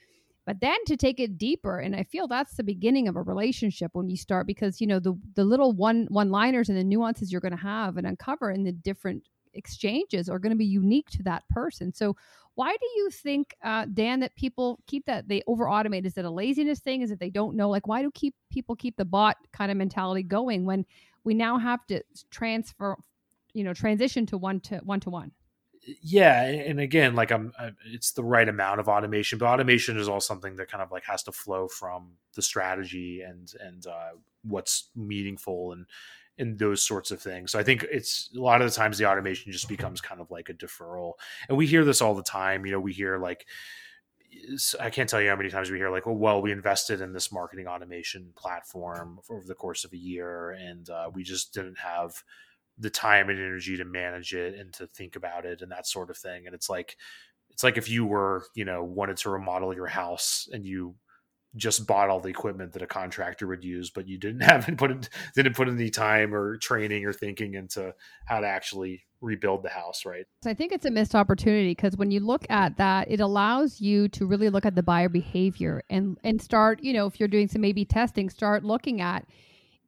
But 0.46 0.60
then 0.60 0.78
to 0.86 0.96
take 0.96 1.20
it 1.20 1.36
deeper, 1.36 1.80
and 1.80 1.94
I 1.94 2.04
feel 2.04 2.26
that's 2.26 2.56
the 2.56 2.64
beginning 2.64 3.08
of 3.08 3.16
a 3.16 3.20
relationship 3.20 3.90
when 3.92 4.08
you 4.08 4.16
start 4.16 4.46
because 4.46 4.80
you 4.80 4.86
know 4.86 5.00
the 5.00 5.20
the 5.34 5.44
little 5.44 5.74
one 5.74 6.06
one 6.08 6.30
liners 6.30 6.70
and 6.70 6.78
the 6.78 6.82
nuances 6.82 7.30
you're 7.30 7.42
going 7.42 7.54
to 7.54 7.58
have 7.58 7.98
and 7.98 8.06
uncover 8.06 8.50
in 8.50 8.64
the 8.64 8.72
different 8.72 9.28
exchanges 9.54 10.28
are 10.28 10.38
going 10.38 10.50
to 10.50 10.56
be 10.56 10.64
unique 10.64 11.10
to 11.10 11.22
that 11.24 11.48
person. 11.50 11.92
So 11.92 12.16
why 12.54 12.70
do 12.72 12.86
you 12.96 13.10
think, 13.10 13.54
uh, 13.62 13.86
Dan, 13.92 14.20
that 14.20 14.36
people 14.36 14.80
keep 14.86 15.06
that 15.06 15.28
they 15.28 15.42
over 15.46 15.64
automate? 15.64 16.04
Is 16.04 16.18
it 16.18 16.24
a 16.24 16.30
laziness 16.30 16.80
thing? 16.80 17.00
Is 17.02 17.10
it 17.10 17.18
they 17.18 17.30
don't 17.30 17.56
know? 17.56 17.70
Like, 17.70 17.86
why 17.86 18.02
do 18.02 18.10
keep 18.12 18.34
people 18.50 18.76
keep 18.76 18.96
the 18.96 19.04
bot 19.04 19.36
kind 19.52 19.70
of 19.70 19.76
mentality 19.76 20.22
going 20.22 20.64
when 20.64 20.84
we 21.24 21.34
now 21.34 21.58
have 21.58 21.86
to 21.86 22.02
transfer, 22.30 22.96
you 23.54 23.64
know, 23.64 23.72
transition 23.72 24.26
to 24.26 24.38
one 24.38 24.60
to 24.60 24.78
one 24.78 25.00
to 25.00 25.10
one? 25.10 25.32
yeah 26.00 26.44
and 26.44 26.78
again 26.78 27.14
like 27.14 27.32
i'm 27.32 27.52
it's 27.86 28.12
the 28.12 28.22
right 28.22 28.48
amount 28.48 28.78
of 28.78 28.88
automation 28.88 29.38
but 29.38 29.46
automation 29.46 29.98
is 29.98 30.08
all 30.08 30.20
something 30.20 30.54
that 30.56 30.70
kind 30.70 30.82
of 30.82 30.92
like 30.92 31.04
has 31.04 31.24
to 31.24 31.32
flow 31.32 31.66
from 31.66 32.12
the 32.34 32.42
strategy 32.42 33.20
and 33.22 33.52
and 33.60 33.86
uh, 33.86 34.10
what's 34.44 34.90
meaningful 34.94 35.72
and 35.72 35.86
and 36.38 36.58
those 36.58 36.82
sorts 36.82 37.10
of 37.10 37.20
things. 37.20 37.52
So 37.52 37.58
I 37.58 37.62
think 37.62 37.84
it's 37.90 38.30
a 38.36 38.40
lot 38.40 38.62
of 38.62 38.70
the 38.70 38.74
times 38.74 38.98
the 38.98 39.08
automation 39.08 39.52
just 39.52 39.68
becomes 39.68 40.00
kind 40.00 40.20
of 40.20 40.30
like 40.30 40.48
a 40.48 40.54
deferral. 40.54 41.12
And 41.48 41.58
we 41.58 41.66
hear 41.66 41.84
this 41.84 42.00
all 42.00 42.14
the 42.14 42.22
time. 42.22 42.64
You 42.64 42.72
know, 42.72 42.80
we 42.80 42.92
hear 42.92 43.18
like, 43.18 43.46
I 44.80 44.88
can't 44.88 45.08
tell 45.08 45.20
you 45.20 45.28
how 45.28 45.36
many 45.36 45.50
times 45.50 45.70
we 45.70 45.76
hear 45.76 45.90
like, 45.90 46.06
oh, 46.06 46.12
well, 46.12 46.40
we 46.40 46.52
invested 46.52 47.02
in 47.02 47.12
this 47.12 47.30
marketing 47.30 47.66
automation 47.66 48.32
platform 48.34 49.20
over 49.28 49.44
the 49.46 49.54
course 49.54 49.84
of 49.84 49.92
a 49.92 49.98
year, 49.98 50.52
and 50.52 50.88
uh, 50.88 51.10
we 51.12 51.22
just 51.22 51.52
didn't 51.52 51.78
have 51.78 52.14
the 52.78 52.88
time 52.88 53.28
and 53.28 53.38
energy 53.38 53.76
to 53.76 53.84
manage 53.84 54.32
it 54.32 54.58
and 54.58 54.72
to 54.72 54.86
think 54.86 55.16
about 55.16 55.44
it 55.44 55.60
and 55.60 55.70
that 55.70 55.86
sort 55.86 56.08
of 56.08 56.16
thing. 56.16 56.46
And 56.46 56.54
it's 56.54 56.70
like, 56.70 56.96
it's 57.50 57.62
like 57.62 57.76
if 57.76 57.90
you 57.90 58.06
were, 58.06 58.46
you 58.54 58.64
know, 58.64 58.82
wanted 58.82 59.18
to 59.18 59.30
remodel 59.30 59.74
your 59.74 59.86
house 59.86 60.48
and 60.50 60.64
you 60.64 60.94
just 61.56 61.86
bought 61.86 62.08
all 62.08 62.20
the 62.20 62.28
equipment 62.28 62.72
that 62.72 62.82
a 62.82 62.86
contractor 62.86 63.46
would 63.46 63.62
use, 63.64 63.90
but 63.90 64.08
you 64.08 64.18
didn't 64.18 64.40
have 64.42 64.68
put 64.76 64.90
in, 64.90 65.02
didn't 65.34 65.54
put 65.54 65.68
any 65.68 65.90
time 65.90 66.34
or 66.34 66.56
training 66.56 67.04
or 67.04 67.12
thinking 67.12 67.54
into 67.54 67.94
how 68.26 68.40
to 68.40 68.46
actually 68.46 69.04
rebuild 69.20 69.62
the 69.62 69.68
house, 69.68 70.04
right? 70.04 70.26
So 70.42 70.50
I 70.50 70.54
think 70.54 70.72
it's 70.72 70.84
a 70.84 70.90
missed 70.90 71.14
opportunity 71.14 71.70
because 71.70 71.96
when 71.96 72.10
you 72.10 72.20
look 72.20 72.44
at 72.50 72.76
that, 72.78 73.10
it 73.10 73.20
allows 73.20 73.80
you 73.80 74.08
to 74.08 74.26
really 74.26 74.50
look 74.50 74.66
at 74.66 74.74
the 74.74 74.82
buyer 74.82 75.08
behavior 75.08 75.82
and 75.90 76.18
and 76.24 76.40
start, 76.40 76.82
you 76.82 76.92
know, 76.92 77.06
if 77.06 77.20
you're 77.20 77.28
doing 77.28 77.48
some 77.48 77.64
A/B 77.64 77.84
testing, 77.84 78.28
start 78.30 78.64
looking 78.64 79.00
at 79.00 79.26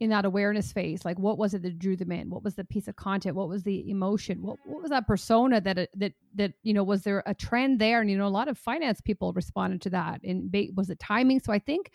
in 0.04 0.10
that 0.10 0.24
awareness 0.24 0.70
phase 0.72 1.04
like 1.04 1.18
what 1.18 1.38
was 1.38 1.54
it 1.54 1.62
that 1.62 1.78
drew 1.78 1.96
them 1.96 2.12
in? 2.12 2.30
What 2.30 2.44
was 2.44 2.54
the 2.54 2.64
piece 2.64 2.88
of 2.88 2.96
content? 2.96 3.34
What 3.34 3.48
was 3.48 3.62
the 3.62 3.90
emotion? 3.90 4.42
What, 4.42 4.58
what 4.64 4.82
was 4.82 4.90
that 4.90 5.06
persona 5.06 5.60
that 5.62 5.88
that 5.96 6.12
that 6.34 6.52
you 6.62 6.74
know 6.74 6.84
was 6.84 7.02
there 7.02 7.22
a 7.26 7.34
trend 7.34 7.80
there? 7.80 8.00
And 8.00 8.10
you 8.10 8.18
know 8.18 8.26
a 8.26 8.28
lot 8.28 8.48
of 8.48 8.58
finance 8.58 9.00
people 9.00 9.32
responded 9.32 9.80
to 9.82 9.90
that 9.90 10.22
and 10.22 10.54
was 10.76 10.90
it 10.90 10.98
timing? 10.98 11.40
So 11.40 11.52
i 11.52 11.58
think 11.58 11.90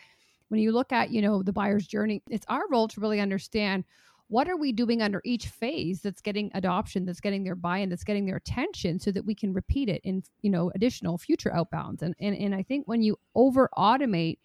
when 0.50 0.60
you 0.60 0.72
look 0.72 0.92
at 0.92 1.12
you 1.12 1.22
know 1.22 1.42
the 1.42 1.54
buyer's 1.54 1.88
journey 1.88 2.22
it's 2.30 2.46
our 2.50 2.68
role 2.70 2.88
to 2.88 3.00
really 3.00 3.20
understand 3.20 3.86
what 4.28 4.48
are 4.48 4.58
we 4.58 4.72
doing 4.72 5.02
under 5.02 5.22
each 5.26 5.48
phase 5.48 6.02
that's 6.02 6.22
getting 6.22 6.52
adoption 6.54 7.06
that's 7.06 7.20
getting 7.20 7.44
their 7.44 7.56
buy-in 7.56 7.90
that's 7.90 8.04
getting 8.04 8.26
their 8.26 8.36
attention 8.36 9.00
so 9.00 9.12
that 9.12 9.26
we 9.26 9.34
can 9.34 9.54
repeat 9.54 9.90
it 9.90 10.02
in 10.04 10.24
you 10.42 10.50
know 10.50 10.72
additional 10.76 11.18
future 11.18 11.52
outbounds. 11.52 12.02
And 12.02 12.16
and, 12.20 12.36
and 12.36 12.56
i 12.56 12.64
think 12.64 12.88
when 12.88 13.02
you 13.02 13.18
over 13.36 13.70
automate 13.78 14.40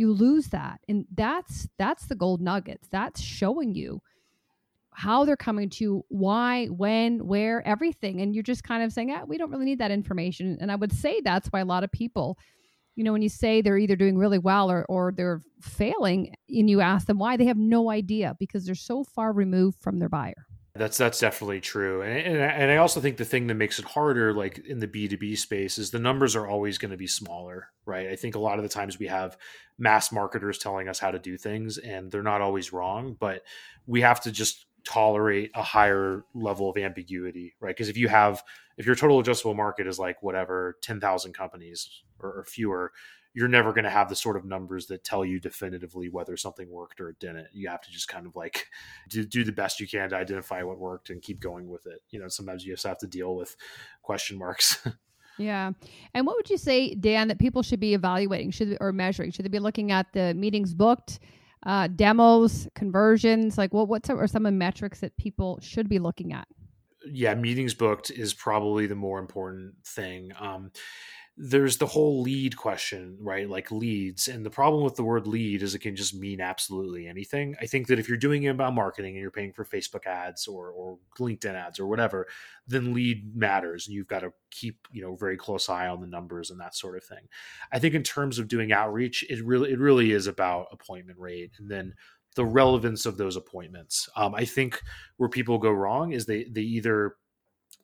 you 0.00 0.12
lose 0.12 0.48
that. 0.48 0.80
And 0.88 1.04
that's 1.14 1.68
that's 1.78 2.06
the 2.06 2.14
gold 2.14 2.40
nuggets. 2.40 2.88
That's 2.90 3.20
showing 3.20 3.74
you 3.74 4.00
how 4.92 5.24
they're 5.24 5.36
coming 5.36 5.70
to 5.70 5.84
you, 5.84 6.04
why 6.08 6.66
when 6.66 7.26
where 7.26 7.66
everything. 7.66 8.20
And 8.20 8.34
you're 8.34 8.42
just 8.42 8.64
kind 8.64 8.82
of 8.82 8.92
saying 8.92 9.12
ah, 9.12 9.24
we 9.26 9.38
don't 9.38 9.50
really 9.50 9.66
need 9.66 9.78
that 9.78 9.90
information. 9.90 10.58
And 10.60 10.72
i 10.72 10.76
would 10.76 10.92
say 10.92 11.20
that's 11.20 11.48
why 11.48 11.60
a 11.60 11.64
lot 11.64 11.84
of 11.84 11.92
people 11.92 12.38
you 12.96 13.04
know 13.04 13.12
when 13.12 13.22
you 13.22 13.28
say 13.28 13.62
they're 13.62 13.78
either 13.78 13.96
doing 13.96 14.18
really 14.18 14.38
well 14.38 14.70
or, 14.70 14.84
or 14.88 15.12
they're 15.16 15.40
failing 15.62 16.34
and 16.48 16.68
you 16.68 16.80
ask 16.80 17.06
them 17.06 17.18
why 17.18 17.36
they 17.36 17.44
have 17.44 17.56
no 17.56 17.88
idea 17.90 18.34
because 18.38 18.66
they're 18.66 18.74
so 18.74 19.04
far 19.04 19.32
removed 19.32 19.78
from 19.80 19.98
their 19.98 20.08
buyer 20.08 20.46
that's 20.74 20.96
that's 20.98 21.18
definitely 21.18 21.60
true, 21.60 22.02
and, 22.02 22.16
and 22.16 22.36
and 22.36 22.70
I 22.70 22.76
also 22.76 23.00
think 23.00 23.16
the 23.16 23.24
thing 23.24 23.48
that 23.48 23.54
makes 23.54 23.78
it 23.78 23.84
harder, 23.84 24.32
like 24.32 24.58
in 24.58 24.78
the 24.78 24.86
B 24.86 25.08
two 25.08 25.18
B 25.18 25.34
space, 25.34 25.78
is 25.78 25.90
the 25.90 25.98
numbers 25.98 26.36
are 26.36 26.46
always 26.46 26.78
going 26.78 26.92
to 26.92 26.96
be 26.96 27.08
smaller, 27.08 27.68
right? 27.86 28.08
I 28.08 28.16
think 28.16 28.36
a 28.36 28.40
lot 28.40 28.58
of 28.58 28.62
the 28.62 28.68
times 28.68 28.98
we 28.98 29.08
have 29.08 29.36
mass 29.78 30.12
marketers 30.12 30.58
telling 30.58 30.88
us 30.88 31.00
how 31.00 31.10
to 31.10 31.18
do 31.18 31.36
things, 31.36 31.78
and 31.78 32.10
they're 32.10 32.22
not 32.22 32.40
always 32.40 32.72
wrong, 32.72 33.16
but 33.18 33.42
we 33.86 34.02
have 34.02 34.20
to 34.22 34.30
just 34.30 34.66
tolerate 34.84 35.50
a 35.54 35.62
higher 35.62 36.24
level 36.34 36.70
of 36.70 36.76
ambiguity, 36.76 37.54
right? 37.60 37.74
Because 37.76 37.88
if 37.88 37.96
you 37.96 38.08
have 38.08 38.42
if 38.76 38.86
your 38.86 38.94
total 38.94 39.22
addressable 39.22 39.56
market 39.56 39.86
is 39.86 39.98
like 39.98 40.22
whatever 40.22 40.78
ten 40.82 41.00
thousand 41.00 41.32
companies 41.32 42.02
or, 42.20 42.30
or 42.30 42.44
fewer, 42.44 42.92
you're 43.32 43.48
never 43.48 43.72
going 43.72 43.84
to 43.84 43.90
have 43.90 44.08
the 44.08 44.16
sort 44.16 44.36
of 44.36 44.44
numbers 44.44 44.86
that 44.86 45.04
tell 45.04 45.24
you 45.24 45.38
definitively 45.38 46.08
whether 46.08 46.36
something 46.36 46.68
worked 46.68 47.00
or 47.00 47.10
it 47.10 47.20
didn't. 47.20 47.46
You 47.52 47.68
have 47.68 47.80
to 47.82 47.90
just 47.90 48.08
kind 48.08 48.26
of 48.26 48.34
like 48.34 48.66
do, 49.08 49.24
do 49.24 49.44
the 49.44 49.52
best 49.52 49.80
you 49.80 49.86
can 49.86 50.10
to 50.10 50.16
identify 50.16 50.62
what 50.62 50.78
worked 50.78 51.10
and 51.10 51.22
keep 51.22 51.40
going 51.40 51.68
with 51.68 51.86
it. 51.86 52.02
You 52.10 52.20
know, 52.20 52.28
sometimes 52.28 52.64
you 52.64 52.72
just 52.72 52.86
have 52.86 52.98
to 52.98 53.06
deal 53.06 53.36
with 53.36 53.56
question 54.02 54.36
marks. 54.38 54.86
yeah. 55.38 55.70
And 56.14 56.26
what 56.26 56.36
would 56.36 56.50
you 56.50 56.58
say, 56.58 56.94
Dan, 56.94 57.28
that 57.28 57.38
people 57.38 57.62
should 57.62 57.80
be 57.80 57.94
evaluating 57.94 58.50
should 58.50 58.76
or 58.80 58.92
measuring? 58.92 59.30
Should 59.30 59.44
they 59.44 59.50
be 59.50 59.58
looking 59.60 59.92
at 59.92 60.12
the 60.12 60.34
meetings 60.34 60.74
booked, 60.74 61.20
uh, 61.64 61.86
demos, 61.88 62.66
conversions? 62.74 63.56
Like 63.56 63.72
what, 63.72 63.88
what 63.88 64.10
are 64.10 64.26
some 64.26 64.44
of 64.44 64.52
the 64.52 64.58
metrics 64.58 65.00
that 65.00 65.16
people 65.16 65.60
should 65.62 65.88
be 65.88 66.00
looking 66.00 66.32
at? 66.32 66.48
Yeah, 67.06 67.34
meetings 67.34 67.72
booked 67.72 68.10
is 68.10 68.34
probably 68.34 68.86
the 68.86 68.94
more 68.94 69.18
important 69.20 69.74
thing. 69.86 70.32
Um, 70.38 70.70
there's 71.42 71.78
the 71.78 71.86
whole 71.86 72.20
lead 72.20 72.54
question, 72.54 73.16
right? 73.18 73.48
Like 73.48 73.70
leads. 73.70 74.28
And 74.28 74.44
the 74.44 74.50
problem 74.50 74.84
with 74.84 74.96
the 74.96 75.02
word 75.02 75.26
lead 75.26 75.62
is 75.62 75.74
it 75.74 75.78
can 75.78 75.96
just 75.96 76.14
mean 76.14 76.38
absolutely 76.38 77.08
anything. 77.08 77.56
I 77.62 77.64
think 77.64 77.86
that 77.86 77.98
if 77.98 78.10
you're 78.10 78.18
doing 78.18 78.42
inbound 78.42 78.76
marketing 78.76 79.14
and 79.14 79.22
you're 79.22 79.30
paying 79.30 79.54
for 79.54 79.64
Facebook 79.64 80.04
ads 80.04 80.46
or, 80.46 80.68
or 80.68 80.98
LinkedIn 81.18 81.54
ads 81.54 81.80
or 81.80 81.86
whatever, 81.86 82.26
then 82.66 82.92
lead 82.92 83.34
matters. 83.34 83.86
And 83.86 83.94
you've 83.94 84.06
got 84.06 84.20
to 84.20 84.34
keep, 84.50 84.86
you 84.92 85.00
know, 85.00 85.16
very 85.16 85.38
close 85.38 85.70
eye 85.70 85.88
on 85.88 86.02
the 86.02 86.06
numbers 86.06 86.50
and 86.50 86.60
that 86.60 86.76
sort 86.76 86.94
of 86.94 87.04
thing. 87.04 87.26
I 87.72 87.78
think 87.78 87.94
in 87.94 88.02
terms 88.02 88.38
of 88.38 88.46
doing 88.46 88.70
outreach, 88.70 89.24
it 89.30 89.42
really 89.42 89.72
it 89.72 89.78
really 89.78 90.12
is 90.12 90.26
about 90.26 90.66
appointment 90.72 91.18
rate 91.18 91.52
and 91.58 91.70
then 91.70 91.94
the 92.36 92.44
relevance 92.44 93.06
of 93.06 93.16
those 93.16 93.36
appointments. 93.36 94.10
Um, 94.14 94.34
I 94.34 94.44
think 94.44 94.82
where 95.16 95.30
people 95.30 95.56
go 95.56 95.70
wrong 95.70 96.12
is 96.12 96.26
they 96.26 96.44
they 96.44 96.60
either 96.60 97.14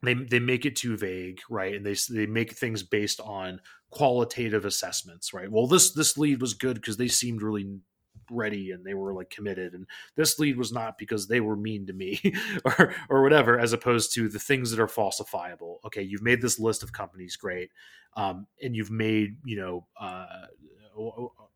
they 0.03 0.13
they 0.13 0.39
make 0.39 0.65
it 0.65 0.75
too 0.75 0.97
vague, 0.97 1.39
right? 1.49 1.75
And 1.75 1.85
they 1.85 1.95
they 2.09 2.25
make 2.25 2.53
things 2.53 2.83
based 2.83 3.19
on 3.19 3.61
qualitative 3.89 4.65
assessments, 4.65 5.33
right? 5.33 5.51
Well, 5.51 5.67
this 5.67 5.91
this 5.91 6.17
lead 6.17 6.41
was 6.41 6.53
good 6.53 6.75
because 6.75 6.97
they 6.97 7.07
seemed 7.07 7.41
really 7.41 7.79
ready 8.29 8.71
and 8.71 8.85
they 8.85 8.93
were 8.93 9.13
like 9.13 9.29
committed 9.29 9.73
and 9.73 9.85
this 10.15 10.37
lead 10.39 10.57
was 10.57 10.71
not 10.71 10.97
because 10.97 11.27
they 11.27 11.39
were 11.39 11.55
mean 11.55 11.85
to 11.85 11.93
me 11.93 12.19
or 12.65 12.93
or 13.09 13.23
whatever 13.23 13.57
as 13.59 13.73
opposed 13.73 14.13
to 14.13 14.27
the 14.27 14.39
things 14.39 14.71
that 14.71 14.79
are 14.79 14.87
falsifiable 14.87 15.75
okay 15.85 16.01
you've 16.01 16.21
made 16.21 16.41
this 16.41 16.59
list 16.59 16.83
of 16.83 16.91
companies 16.91 17.35
great 17.35 17.69
um, 18.15 18.47
and 18.61 18.75
you've 18.75 18.91
made 18.91 19.37
you 19.45 19.57
know 19.57 19.85
uh, 19.99 20.25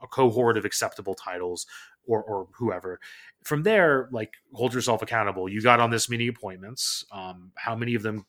a 0.02 0.08
cohort 0.08 0.58
of 0.58 0.66
acceptable 0.66 1.14
titles 1.14 1.66
or 2.06 2.24
or 2.24 2.48
whoever 2.54 3.00
from 3.44 3.64
there 3.64 4.08
like 4.12 4.34
hold 4.54 4.74
yourself 4.74 5.02
accountable 5.02 5.50
you 5.50 5.62
got 5.62 5.80
on 5.80 5.90
this 5.90 6.10
many 6.10 6.28
appointments 6.28 7.06
um, 7.12 7.52
how 7.56 7.76
many 7.76 7.96
of 7.96 8.04
them 8.04 8.26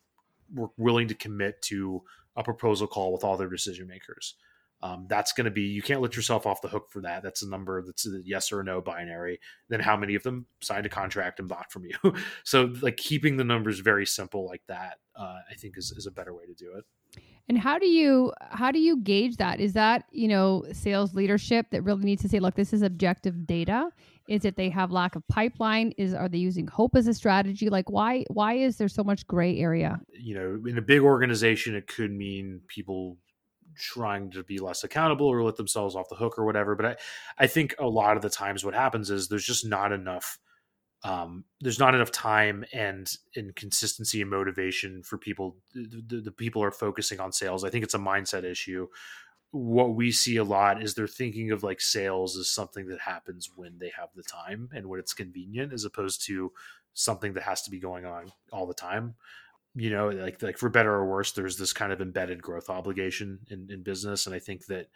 were 0.55 0.71
willing 0.77 1.09
to 1.09 1.15
commit 1.15 1.62
to 1.62 2.03
a 2.37 2.43
proposal 2.43 2.87
call 2.87 3.12
with 3.12 3.25
all 3.25 3.37
their 3.37 3.49
decision 3.49 3.87
makers. 3.87 4.35
Um, 4.83 5.07
that's 5.09 5.33
going 5.33 5.45
to 5.45 5.51
be 5.51 5.62
you 5.62 5.81
can't 5.81 6.01
let 6.01 6.17
yourself 6.17 6.45
off 6.45 6.61
the 6.61 6.69
hook 6.69 6.91
for 6.91 7.01
that. 7.03 7.23
That's 7.23 7.43
a 7.43 7.49
number 7.49 7.83
that's 7.83 8.05
a 8.05 8.21
yes 8.25 8.51
or 8.51 8.65
no 8.65 8.81
binary. 8.81 9.38
Then 9.69 9.79
how 9.79 9.97
many 9.97 10.17
of 10.17 10.25
them 10.25 10.47
signed 10.61 10.87
a 10.87 10.88
contract 10.88 11.38
and 11.38 11.49
bought 11.49 11.71
from 11.71 11.85
you? 11.85 11.97
so 12.45 12.73
like 12.83 12.97
keeping 12.97 13.37
the 13.37 13.45
numbers 13.45 13.79
very 13.79 14.05
simple 14.07 14.45
like 14.45 14.62
that, 14.67 14.99
uh, 15.15 15.38
I 15.49 15.55
think 15.55 15.79
is 15.79 15.93
is 15.97 16.07
a 16.07 16.11
better 16.11 16.35
way 16.35 16.47
to 16.47 16.55
do 16.55 16.73
it. 16.77 16.85
And 17.49 17.59
how 17.59 17.79
do 17.79 17.87
you 17.87 18.33
how 18.51 18.73
do 18.73 18.81
you 18.81 19.01
gauge 19.01 19.37
that? 19.37 19.61
Is 19.61 19.75
that 19.75 20.05
you 20.11 20.27
know 20.27 20.65
sales 20.73 21.15
leadership 21.15 21.67
that 21.71 21.83
really 21.83 22.05
needs 22.05 22.23
to 22.23 22.29
say, 22.29 22.41
look, 22.41 22.57
this 22.57 22.73
is 22.73 22.83
objective 22.83 23.47
data, 23.47 23.91
is 24.28 24.44
it 24.44 24.56
they 24.56 24.70
have 24.70 24.90
lack 24.92 25.16
of 25.16 25.26
pipeline? 25.28 25.92
Is 25.96 26.14
are 26.14 26.28
they 26.28 26.38
using 26.38 26.66
hope 26.66 26.96
as 26.96 27.06
a 27.06 27.14
strategy? 27.14 27.68
Like 27.68 27.90
why 27.90 28.24
why 28.28 28.54
is 28.54 28.76
there 28.76 28.88
so 28.88 29.04
much 29.04 29.26
gray 29.26 29.58
area? 29.58 30.00
You 30.12 30.35
know, 30.35 30.70
in 30.70 30.78
a 30.78 30.82
big 30.82 31.00
organization, 31.00 31.74
it 31.74 31.87
could 31.87 32.11
mean 32.11 32.61
people 32.68 33.18
trying 33.76 34.30
to 34.30 34.42
be 34.44 34.58
less 34.58 34.85
accountable 34.85 35.26
or 35.26 35.42
let 35.42 35.56
themselves 35.56 35.96
off 35.96 36.08
the 36.08 36.16
hook 36.16 36.38
or 36.38 36.44
whatever. 36.44 36.74
But 36.74 36.87
I, 36.87 36.96
I 37.38 37.46
think 37.46 37.74
a 37.78 37.87
lot 37.87 38.16
of 38.16 38.22
the 38.22 38.30
times 38.30 38.64
what 38.64 38.74
happens 38.74 39.11
is 39.11 39.28
there's 39.28 39.46
just 39.46 39.66
not 39.66 39.92
enough 39.92 40.38
um, 41.04 41.44
there's 41.61 41.80
not 41.80 41.94
enough 41.94 42.12
time 42.12 42.64
and 42.72 43.11
and 43.35 43.54
consistency 43.56 44.20
and 44.20 44.30
motivation 44.30 45.02
for 45.02 45.18
people 45.18 45.56
the, 45.74 46.20
the, 46.24 46.30
people 46.30 46.62
are 46.62 46.70
focusing 46.70 47.18
on 47.18 47.32
sales 47.32 47.64
i 47.64 47.70
think 47.70 47.82
it's 47.82 47.94
a 47.94 47.98
mindset 47.98 48.44
issue 48.44 48.87
what 49.53 49.95
we 49.95 50.11
see 50.11 50.37
a 50.37 50.45
lot 50.45 50.83
is 50.83 50.95
they're 50.95 51.07
thinking 51.07 51.51
of 51.51 51.62
like 51.62 51.81
sales 51.81 52.37
as 52.37 52.51
something 52.51 52.88
that 52.88 53.01
happens 53.01 53.51
when 53.55 53.79
they 53.79 53.93
have 53.97 54.09
the 54.17 54.23
time 54.23 54.71
and 54.75 54.87
when 54.87 54.99
it's 54.99 55.12
convenient 55.12 55.73
as 55.73 55.85
opposed 55.85 56.27
to 56.27 56.51
something 56.95 57.35
that 57.35 57.43
has 57.43 57.62
to 57.62 57.71
be 57.71 57.79
going 57.79 58.05
on 58.07 58.33
all 58.51 58.67
the 58.67 58.75
time. 58.75 59.15
You 59.75 59.91
know 59.91 60.09
like 60.09 60.43
like 60.43 60.59
for 60.59 60.69
better 60.69 60.93
or 60.93 61.07
worse 61.07 61.33
there's 61.33 61.57
this 61.57 61.73
kind 61.73 61.93
of 61.93 62.03
embedded 62.03 62.43
growth 62.43 62.69
obligation 62.69 63.38
in, 63.49 63.69
in 63.71 63.83
business 63.83 64.27
and 64.27 64.35
i 64.35 64.38
think 64.38 64.67
that 64.67 64.88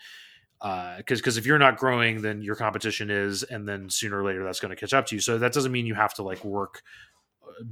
because 0.59 1.19
uh, 1.19 1.23
because 1.23 1.37
if 1.37 1.47
you're 1.47 1.59
not 1.59 1.77
growing 1.77 2.23
then 2.23 2.42
your 2.42 2.57
competition 2.57 3.11
is 3.11 3.42
and 3.42 3.69
then 3.69 3.90
sooner 3.90 4.19
or 4.19 4.25
later 4.25 4.45
that's 4.45 4.61
going 4.61 4.71
to 4.71 4.77
catch 4.77 4.95
up 4.95 5.07
to 5.07 5.14
you. 5.14 5.21
So 5.21 5.38
that 5.38 5.53
doesn't 5.53 5.73
mean 5.73 5.87
you 5.87 5.95
have 5.95 6.14
to 6.14 6.23
like 6.23 6.45
work 6.45 6.83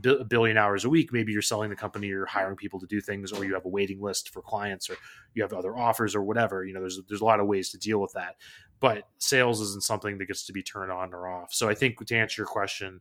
a 0.06 0.24
billion 0.24 0.56
hours 0.56 0.84
a 0.84 0.88
week 0.88 1.12
maybe 1.12 1.32
you're 1.32 1.42
selling 1.42 1.70
the 1.70 1.76
company 1.76 2.10
or 2.10 2.26
hiring 2.26 2.56
people 2.56 2.80
to 2.80 2.86
do 2.86 3.00
things 3.00 3.32
or 3.32 3.44
you 3.44 3.54
have 3.54 3.64
a 3.64 3.68
waiting 3.68 4.00
list 4.00 4.30
for 4.30 4.40
clients 4.40 4.88
or 4.88 4.96
you 5.34 5.42
have 5.42 5.52
other 5.52 5.76
offers 5.76 6.14
or 6.14 6.22
whatever 6.22 6.64
you 6.64 6.72
know 6.72 6.80
there's 6.80 7.00
there's 7.08 7.20
a 7.20 7.24
lot 7.24 7.40
of 7.40 7.46
ways 7.46 7.70
to 7.70 7.78
deal 7.78 8.00
with 8.00 8.12
that 8.12 8.36
but 8.84 9.08
sales 9.16 9.62
isn't 9.62 9.82
something 9.82 10.18
that 10.18 10.26
gets 10.26 10.44
to 10.44 10.52
be 10.52 10.62
turned 10.62 10.92
on 10.92 11.14
or 11.14 11.26
off 11.26 11.54
so 11.54 11.70
i 11.70 11.74
think 11.74 12.04
to 12.04 12.14
answer 12.14 12.42
your 12.42 12.46
question 12.46 13.00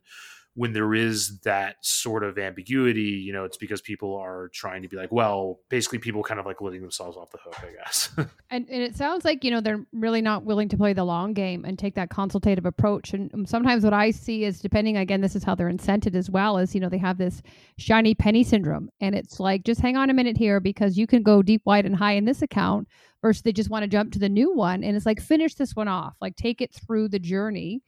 when 0.56 0.72
there 0.72 0.94
is 0.94 1.40
that 1.40 1.76
sort 1.80 2.22
of 2.22 2.38
ambiguity, 2.38 3.00
you 3.00 3.32
know, 3.32 3.44
it's 3.44 3.56
because 3.56 3.80
people 3.80 4.16
are 4.16 4.50
trying 4.50 4.82
to 4.82 4.88
be 4.88 4.96
like, 4.96 5.10
well, 5.10 5.58
basically 5.68 5.98
people 5.98 6.22
kind 6.22 6.38
of 6.38 6.46
like 6.46 6.60
letting 6.60 6.80
themselves 6.80 7.16
off 7.16 7.28
the 7.32 7.38
hook, 7.38 7.56
I 7.60 7.72
guess. 7.72 8.10
and, 8.50 8.68
and 8.70 8.82
it 8.82 8.94
sounds 8.94 9.24
like, 9.24 9.42
you 9.42 9.50
know, 9.50 9.60
they're 9.60 9.84
really 9.92 10.22
not 10.22 10.44
willing 10.44 10.68
to 10.68 10.76
play 10.76 10.92
the 10.92 11.02
long 11.02 11.32
game 11.32 11.64
and 11.64 11.76
take 11.76 11.96
that 11.96 12.10
consultative 12.10 12.66
approach. 12.66 13.12
And 13.14 13.34
um, 13.34 13.46
sometimes 13.46 13.82
what 13.82 13.92
I 13.92 14.12
see 14.12 14.44
is 14.44 14.60
depending, 14.60 14.96
again, 14.96 15.20
this 15.20 15.34
is 15.34 15.42
how 15.42 15.56
they're 15.56 15.70
incented 15.70 16.14
as 16.14 16.30
well, 16.30 16.56
is, 16.58 16.72
you 16.72 16.80
know, 16.80 16.88
they 16.88 16.98
have 16.98 17.18
this 17.18 17.42
shiny 17.76 18.14
penny 18.14 18.44
syndrome. 18.44 18.90
And 19.00 19.16
it's 19.16 19.40
like, 19.40 19.64
just 19.64 19.80
hang 19.80 19.96
on 19.96 20.08
a 20.08 20.14
minute 20.14 20.36
here 20.36 20.60
because 20.60 20.96
you 20.96 21.08
can 21.08 21.24
go 21.24 21.42
deep, 21.42 21.62
wide, 21.64 21.84
and 21.84 21.96
high 21.96 22.12
in 22.12 22.26
this 22.26 22.42
account 22.42 22.86
versus 23.24 23.42
they 23.42 23.52
just 23.52 23.70
want 23.70 23.82
to 23.82 23.88
jump 23.88 24.12
to 24.12 24.18
the 24.18 24.28
new 24.28 24.52
one. 24.52 24.84
And 24.84 24.94
it's 24.94 25.06
like, 25.06 25.18
finish 25.18 25.54
this 25.54 25.74
one 25.74 25.88
off, 25.88 26.14
like 26.20 26.36
take 26.36 26.60
it 26.60 26.74
through 26.74 27.08
the 27.08 27.18
journey 27.18 27.82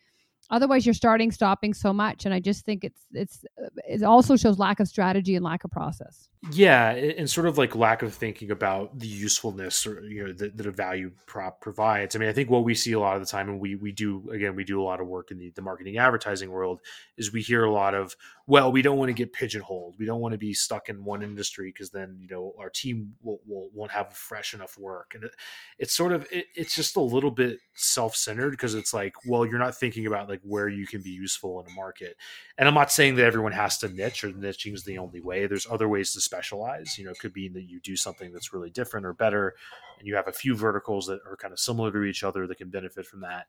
otherwise 0.51 0.87
you're 0.87 0.94
starting 0.94 1.33
stopping 1.33 1.75
so 1.75 1.92
much 1.92 2.25
and 2.25 2.33
i 2.33 2.40
just 2.40 2.64
think 2.64 2.85
it's 2.85 3.07
it's 3.12 3.44
it 3.88 4.03
also 4.03 4.37
shows 4.37 4.59
lack 4.59 4.81
of 4.81 4.88
strategy 4.88 5.35
and 5.35 5.44
lack 5.44 5.64
of 5.64 5.70
process 5.70 6.29
yeah 6.53 6.91
and 6.91 7.29
sort 7.29 7.47
of 7.47 7.59
like 7.59 7.75
lack 7.75 8.03
of 8.03 8.15
thinking 8.15 8.51
about 8.51 8.99
the 8.99 9.07
usefulness 9.07 9.87
or 9.87 10.01
you 10.03 10.25
know 10.25 10.33
that, 10.33 10.57
that 10.57 10.67
a 10.67 10.71
value 10.71 11.11
prop 11.27 11.61
provides. 11.61 12.15
I 12.15 12.19
mean 12.19 12.29
i 12.29 12.33
think 12.33 12.51
what 12.51 12.65
we 12.65 12.75
see 12.75 12.93
a 12.93 13.01
lot 13.01 13.17
of 13.17 13.23
the 13.23 13.29
time 13.29 13.49
and 13.49 13.61
we 13.61 13.75
we 13.75 13.93
do 13.93 14.29
again 14.31 14.55
we 14.55 14.65
do 14.65 14.81
a 14.81 14.85
lot 14.85 15.01
of 15.01 15.07
work 15.07 15.31
in 15.31 15.39
the, 15.39 15.51
the 15.51 15.63
marketing 15.63 15.99
advertising 15.99 16.51
world 16.51 16.81
is 17.17 17.33
we 17.33 17.43
hear 17.43 17.65
a 17.65 17.73
lot 17.73 17.95
of 17.95 18.15
well 18.47 18.71
we 18.71 18.83
don't 18.83 18.99
want 18.99 19.09
to 19.09 19.13
get 19.13 19.33
pigeonholed. 19.33 19.97
We 19.99 20.07
don't 20.07 20.21
want 20.21 20.33
to 20.33 20.39
be 20.39 20.55
stuck 20.55 20.89
in 20.89 21.05
one 21.05 21.23
industry 21.23 21.73
because 21.73 21.91
then 21.91 22.17
you 22.21 22.29
know 22.29 22.55
our 22.59 22.71
team 22.71 23.15
will, 23.23 23.41
will 23.47 23.69
won't 23.75 23.91
have 23.91 24.13
fresh 24.13 24.55
enough 24.55 24.79
work. 24.79 25.13
And 25.15 25.25
it, 25.25 25.33
it's 25.79 25.95
sort 25.95 26.13
of 26.13 26.27
it, 26.31 26.47
it's 26.55 26.75
just 26.75 26.97
a 26.97 27.01
little 27.01 27.31
bit 27.31 27.59
self-centered 27.75 28.51
because 28.51 28.75
it's 28.75 28.95
like 28.95 29.15
well 29.27 29.45
you're 29.45 29.59
not 29.59 29.77
thinking 29.77 30.07
about 30.07 30.29
like 30.29 30.41
where 30.43 30.69
you 30.69 30.87
can 30.87 31.03
be 31.03 31.11
useful 31.11 31.61
in 31.61 31.67
a 31.71 31.75
market. 31.75 32.17
And 32.59 32.69
i'm 32.69 32.75
not 32.75 32.93
saying 32.93 33.17
that 33.17 33.27
everyone 33.27 33.53
has 33.53 33.79
to 33.79 33.89
niche 33.89 34.25
or 34.25 34.31
niching 34.31 34.75
is 34.75 34.85
the 34.85 34.99
only 34.99 35.21
way. 35.21 35.47
There's 35.47 35.67
other 35.69 35.89
ways 35.89 36.13
to 36.13 36.21
specialize 36.37 36.99
you 36.99 37.05
know 37.05 37.11
it 37.11 37.18
could 37.18 37.33
be 37.33 37.49
that 37.49 37.64
you 37.64 37.81
do 37.81 37.96
something 37.96 38.33
that's 38.33 38.53
really 38.53 38.70
different 38.70 39.07
or 39.07 39.12
better 39.12 39.55
and 39.99 40.07
you 40.07 40.14
have 40.14 40.29
a 40.29 40.33
few 40.33 40.55
verticals 40.55 41.07
that 41.07 41.20
are 41.29 41.37
kind 41.37 41.53
of 41.53 41.59
similar 41.59 41.90
to 41.90 42.05
each 42.05 42.22
other 42.22 42.46
that 42.46 42.59
can 42.59 42.68
benefit 42.68 43.07
from 43.07 43.20
that. 43.20 43.46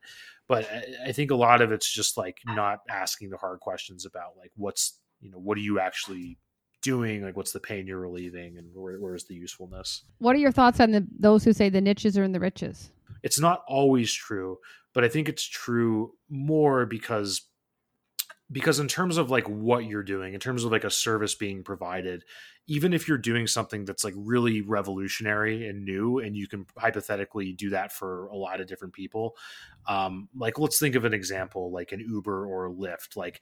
But 0.48 0.66
I, 0.72 1.10
I 1.10 1.12
think 1.12 1.32
a 1.32 1.36
lot 1.36 1.62
of 1.62 1.74
it's 1.74 1.92
just 1.92 2.18
like 2.18 2.38
not 2.46 2.80
asking 2.90 3.30
the 3.30 3.38
hard 3.38 3.60
questions 3.60 4.06
about 4.06 4.38
like 4.38 4.52
what's 4.56 5.00
you 5.20 5.30
know 5.30 5.40
what 5.40 5.58
are 5.58 5.62
you 5.62 5.80
actually 5.80 6.38
doing? 6.82 7.24
Like 7.24 7.36
what's 7.36 7.52
the 7.52 7.60
pain 7.60 7.86
you're 7.86 8.00
relieving 8.00 8.58
and 8.58 8.70
where, 8.74 8.98
where's 8.98 9.26
the 9.26 9.36
usefulness? 9.36 10.04
What 10.20 10.36
are 10.36 10.40
your 10.40 10.54
thoughts 10.54 10.80
on 10.80 10.92
the 10.92 11.06
those 11.20 11.44
who 11.44 11.52
say 11.52 11.70
the 11.70 11.82
niches 11.82 12.18
are 12.18 12.24
in 12.24 12.32
the 12.32 12.40
riches? 12.40 12.92
It's 13.24 13.40
not 13.40 13.64
always 13.68 14.14
true 14.14 14.58
but 14.94 15.04
i 15.04 15.08
think 15.08 15.30
it's 15.30 15.44
true 15.44 16.12
more 16.28 16.88
because 16.88 17.42
because 18.52 18.80
in 18.80 18.88
terms 18.88 19.18
of 19.18 19.30
like 19.30 19.48
what 19.48 19.86
you're 19.86 20.04
doing 20.04 20.34
in 20.34 20.40
terms 20.40 20.64
of 20.64 20.72
like 20.72 20.84
a 20.84 20.90
service 20.90 21.36
being 21.36 21.64
provided 21.64 22.24
even 22.68 22.94
if 22.94 23.08
you're 23.08 23.18
doing 23.18 23.48
something 23.48 23.86
that's 23.86 24.04
like 24.04 24.14
really 24.16 24.62
revolutionary 24.62 25.68
and 25.68 25.84
new 25.84 26.20
and 26.20 26.36
you 26.36 26.48
can 26.48 26.66
hypothetically 26.78 27.54
do 27.54 27.70
that 27.70 27.92
for 27.92 28.28
a 28.28 28.36
lot 28.36 28.62
of 28.62 28.68
different 28.68 28.94
people 28.94 29.36
um, 29.88 30.30
like 30.36 30.58
let's 30.58 30.80
think 30.80 30.96
of 30.96 31.06
an 31.06 31.14
example 31.14 31.72
like 31.72 31.92
an 31.92 32.00
uber 32.00 32.46
or 32.46 32.70
lyft 32.70 33.16
like 33.16 33.42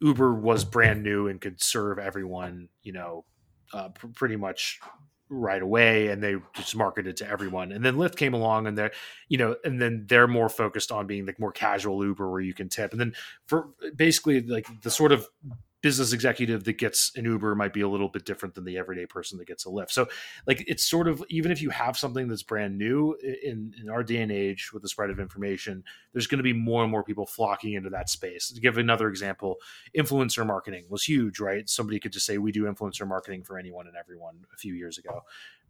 uber 0.00 0.34
was 0.34 0.64
brand 0.64 1.02
new 1.02 1.28
and 1.28 1.40
could 1.40 1.62
serve 1.62 1.98
everyone 1.98 2.68
you 2.82 2.92
know 2.92 3.24
uh, 3.72 3.88
pr- 3.90 4.08
pretty 4.08 4.36
much 4.36 4.80
right 5.30 5.62
away 5.62 6.08
and 6.08 6.22
they 6.22 6.36
just 6.54 6.76
marketed 6.76 7.16
to 7.18 7.28
everyone. 7.28 7.72
And 7.72 7.84
then 7.84 7.94
lyft 7.96 8.16
came 8.16 8.34
along 8.34 8.66
and 8.66 8.76
they're 8.76 8.90
you 9.28 9.38
know 9.38 9.56
and 9.64 9.80
then 9.80 10.04
they're 10.08 10.28
more 10.28 10.48
focused 10.48 10.92
on 10.92 11.06
being 11.06 11.24
like 11.24 11.38
more 11.38 11.52
casual 11.52 12.04
uber 12.04 12.30
where 12.30 12.40
you 12.40 12.52
can 12.52 12.68
tip. 12.68 12.92
And 12.92 13.00
then 13.00 13.14
for 13.46 13.68
basically 13.96 14.42
like 14.42 14.66
the 14.82 14.90
sort 14.90 15.12
of 15.12 15.26
business 15.82 16.12
executive 16.12 16.64
that 16.64 16.78
gets 16.78 17.12
an 17.16 17.24
Uber 17.24 17.54
might 17.54 17.72
be 17.72 17.80
a 17.80 17.88
little 17.88 18.08
bit 18.08 18.24
different 18.24 18.54
than 18.54 18.64
the 18.64 18.76
everyday 18.78 19.06
person 19.06 19.38
that 19.38 19.46
gets 19.46 19.66
a 19.66 19.68
Lyft. 19.68 19.90
So, 19.90 20.08
like, 20.46 20.64
it's 20.66 20.86
sort 20.86 21.08
of 21.08 21.24
even 21.28 21.50
if 21.50 21.62
you 21.62 21.70
have 21.70 21.96
something 21.96 22.28
that's 22.28 22.42
brand 22.42 22.76
new 22.76 23.16
in 23.42 23.74
in 23.80 23.88
our 23.88 24.02
day 24.02 24.22
and 24.22 24.32
age 24.32 24.72
with 24.72 24.82
the 24.82 24.88
spread 24.88 25.10
of 25.10 25.20
information, 25.20 25.82
there's 26.12 26.26
going 26.26 26.38
to 26.38 26.44
be 26.44 26.52
more 26.52 26.82
and 26.82 26.90
more 26.90 27.04
people 27.04 27.26
flocking 27.26 27.74
into 27.74 27.90
that 27.90 28.10
space. 28.10 28.50
To 28.50 28.60
give 28.60 28.78
another 28.78 29.08
example, 29.08 29.56
influencer 29.96 30.46
marketing 30.46 30.84
was 30.88 31.04
huge, 31.04 31.40
right? 31.40 31.68
Somebody 31.68 31.98
could 31.98 32.12
just 32.12 32.26
say 32.26 32.38
we 32.38 32.52
do 32.52 32.64
influencer 32.64 33.06
marketing 33.06 33.44
for 33.44 33.58
anyone 33.58 33.86
and 33.86 33.96
everyone 33.96 34.36
a 34.52 34.56
few 34.56 34.74
years 34.74 34.98
ago 34.98 35.22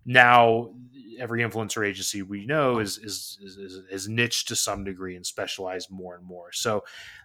now 0.04 0.70
every 1.18 1.42
influencer 1.42 1.86
agency 1.86 2.22
we 2.22 2.46
know 2.46 2.78
is 2.78 2.98
is 2.98 3.38
is, 3.42 3.82
is 3.90 4.08
niche 4.08 4.46
to 4.46 4.56
some 4.56 4.84
degree 4.84 5.16
and 5.16 5.26
specialized 5.26 5.90
more 5.90 6.16
and 6.16 6.24
more. 6.24 6.50
So 6.52 6.82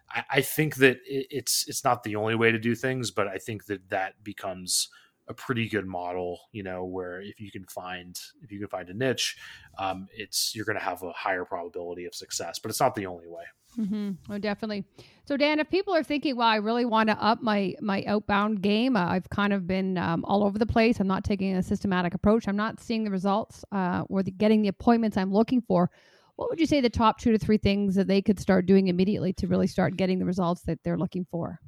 I, 0.09 0.23
I 0.29 0.41
think 0.41 0.75
that 0.75 0.97
it, 1.05 1.27
it's 1.31 1.65
it's 1.67 1.83
not 1.83 2.03
the 2.03 2.15
only 2.15 2.35
way 2.35 2.51
to 2.51 2.59
do 2.59 2.75
things, 2.75 3.11
but 3.11 3.27
I 3.27 3.37
think 3.37 3.65
that 3.65 3.89
that 3.89 4.23
becomes 4.23 4.89
a 5.27 5.33
pretty 5.33 5.67
good 5.67 5.85
model 5.85 6.39
you 6.51 6.63
know 6.63 6.85
where 6.85 7.21
if 7.21 7.39
you 7.39 7.51
can 7.51 7.65
find 7.65 8.19
if 8.41 8.51
you 8.51 8.59
can 8.59 8.67
find 8.67 8.89
a 8.89 8.93
niche 8.93 9.37
um, 9.77 10.07
it's 10.13 10.55
you're 10.55 10.65
going 10.65 10.77
to 10.77 10.83
have 10.83 11.03
a 11.03 11.11
higher 11.11 11.45
probability 11.45 12.05
of 12.05 12.13
success 12.13 12.59
but 12.59 12.69
it's 12.69 12.79
not 12.79 12.95
the 12.95 13.05
only 13.05 13.27
way 13.27 13.43
Mm-hmm. 13.79 14.11
Oh, 14.31 14.37
definitely. 14.37 14.85
So, 15.25 15.37
Dan, 15.37 15.59
if 15.59 15.69
people 15.69 15.93
are 15.93 16.03
thinking, 16.03 16.35
"Well, 16.35 16.47
I 16.47 16.57
really 16.57 16.85
want 16.85 17.09
to 17.09 17.23
up 17.23 17.41
my 17.41 17.75
my 17.81 18.03
outbound 18.07 18.61
game," 18.61 18.95
uh, 18.95 19.05
I've 19.05 19.29
kind 19.29 19.53
of 19.53 19.67
been 19.67 19.97
um, 19.97 20.23
all 20.25 20.43
over 20.43 20.57
the 20.57 20.65
place. 20.65 20.99
I'm 20.99 21.07
not 21.07 21.23
taking 21.23 21.55
a 21.55 21.63
systematic 21.63 22.13
approach. 22.13 22.47
I'm 22.47 22.55
not 22.55 22.79
seeing 22.79 23.03
the 23.03 23.11
results 23.11 23.65
uh, 23.71 24.03
or 24.09 24.23
the, 24.23 24.31
getting 24.31 24.61
the 24.61 24.69
appointments 24.69 25.17
I'm 25.17 25.33
looking 25.33 25.61
for. 25.61 25.89
What 26.35 26.49
would 26.49 26.59
you 26.59 26.65
say 26.65 26.81
the 26.81 26.89
top 26.89 27.19
two 27.19 27.31
to 27.31 27.37
three 27.37 27.57
things 27.57 27.95
that 27.95 28.07
they 28.07 28.21
could 28.21 28.39
start 28.39 28.65
doing 28.65 28.87
immediately 28.87 29.33
to 29.33 29.47
really 29.47 29.67
start 29.67 29.95
getting 29.95 30.19
the 30.19 30.25
results 30.25 30.61
that 30.63 30.79
they're 30.83 30.97
looking 30.97 31.25
for? 31.31 31.59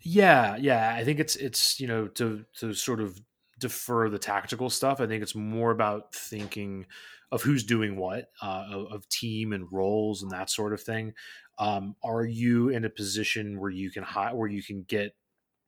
Yeah, 0.00 0.56
yeah. 0.56 0.94
I 0.96 1.04
think 1.04 1.20
it's 1.20 1.36
it's 1.36 1.80
you 1.80 1.86
know 1.86 2.08
to 2.08 2.44
to 2.60 2.72
sort 2.74 3.00
of 3.00 3.20
defer 3.58 4.08
the 4.08 4.18
tactical 4.18 4.70
stuff. 4.70 5.00
I 5.00 5.06
think 5.06 5.22
it's 5.22 5.34
more 5.34 5.70
about 5.70 6.14
thinking 6.14 6.86
of 7.32 7.42
who's 7.42 7.64
doing 7.64 7.96
what, 7.96 8.30
uh, 8.40 8.64
of, 8.70 9.06
team 9.10 9.52
and 9.52 9.66
roles 9.70 10.22
and 10.22 10.30
that 10.30 10.48
sort 10.48 10.72
of 10.72 10.80
thing. 10.80 11.12
Um, 11.58 11.94
are 12.02 12.24
you 12.24 12.70
in 12.70 12.86
a 12.86 12.90
position 12.90 13.60
where 13.60 13.70
you 13.70 13.90
can 13.90 14.02
hire, 14.02 14.34
where 14.34 14.48
you 14.48 14.62
can 14.62 14.84
get 14.84 15.14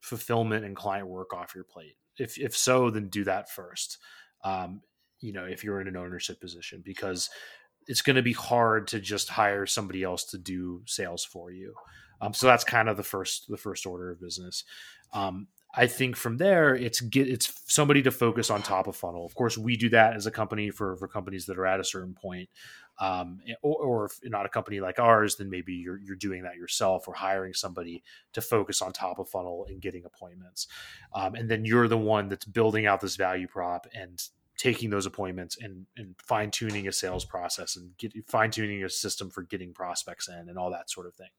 fulfillment 0.01 0.65
and 0.65 0.75
client 0.77 1.09
work 1.09 1.35
off 1.35 1.55
your 1.55 1.65
plate? 1.65 1.97
If 2.19 2.39
if 2.39 2.57
so, 2.57 2.91
then 2.91 3.09
do 3.09 3.25
that 3.25 3.51
first. 3.51 3.99
Um, 4.45 4.83
you 5.21 5.33
know, 5.33 5.45
if 5.45 5.65
you're 5.65 5.81
in 5.81 5.89
an 5.89 5.97
ownership 5.97 6.41
position, 6.41 6.83
because 6.85 7.29
it's 7.87 8.03
going 8.03 8.17
to 8.17 8.23
be 8.23 8.33
hard 8.33 8.87
to 8.89 9.01
just 9.01 9.29
hire 9.29 9.67
somebody 9.67 10.03
else 10.03 10.25
to 10.27 10.39
do 10.39 10.83
sales 10.87 11.25
for 11.25 11.51
you. 11.51 11.75
Um, 12.21 12.35
so 12.35 12.47
that's 12.47 12.65
kind 12.65 12.89
of 12.89 12.97
the 12.97 13.03
first 13.03 13.49
the 13.49 13.57
first 13.57 13.87
order 13.87 14.11
of 14.11 14.21
business. 14.21 14.65
Um, 15.13 15.49
I 15.73 15.87
think 15.87 16.17
from 16.17 16.37
there 16.37 16.75
it's 16.75 17.01
get 17.01 17.29
it's 17.29 17.63
somebody 17.73 18.03
to 18.03 18.11
focus 18.11 18.51
on 18.51 18.63
top 18.63 18.87
of 18.89 18.97
funnel. 18.97 19.25
Of 19.25 19.35
course, 19.35 19.57
we 19.57 19.77
do 19.77 19.89
that 19.91 20.15
as 20.15 20.27
a 20.27 20.31
company 20.31 20.71
for 20.71 20.97
for 20.97 21.07
companies 21.07 21.47
that 21.47 21.59
are 21.59 21.67
at 21.67 21.81
a 21.81 21.85
certain 21.85 22.15
point. 22.15 22.49
Um, 22.99 23.41
or, 23.63 23.77
or, 23.77 24.05
if 24.05 24.19
not 24.25 24.45
a 24.45 24.51
company 24.51 24.79
like 24.79 24.99
ours, 24.99 25.37
then 25.37 25.49
maybe 25.49 25.73
you're 25.73 25.99
you're 25.99 26.17
doing 26.17 26.43
that 26.43 26.57
yourself 26.57 27.09
or 27.09 27.15
hiring 27.15 27.55
somebody 27.55 28.03
to 28.35 28.43
focus 28.43 28.83
on 28.83 28.93
top 28.93 29.19
of 29.19 29.29
funnel 29.29 29.65
and 29.71 29.81
getting 29.81 30.05
appointments. 30.05 30.67
Um, 31.15 31.35
and 31.35 31.49
then 31.49 31.65
you're 31.65 31.89
the 31.89 31.97
one 31.97 32.29
that's 32.29 32.45
building 32.45 32.85
out 32.87 33.01
this 33.01 33.17
value 33.17 33.47
prop 33.47 33.87
and 33.95 34.23
taking 34.61 34.91
those 34.91 35.07
appointments 35.07 35.57
and, 35.63 35.87
and 35.97 36.15
fine 36.23 36.51
tuning 36.51 36.87
a 36.87 36.93
sales 36.93 37.25
process 37.25 37.77
and 37.77 37.93
fine 38.29 38.51
tuning 38.51 38.85
a 38.85 38.91
system 38.91 39.31
for 39.31 39.43
getting 39.45 39.73
prospects 39.73 40.29
in 40.29 40.51
and 40.51 40.59
all 40.59 40.71
that 40.71 40.91
sort 40.91 41.07
of 41.07 41.15
thing. 41.15 41.31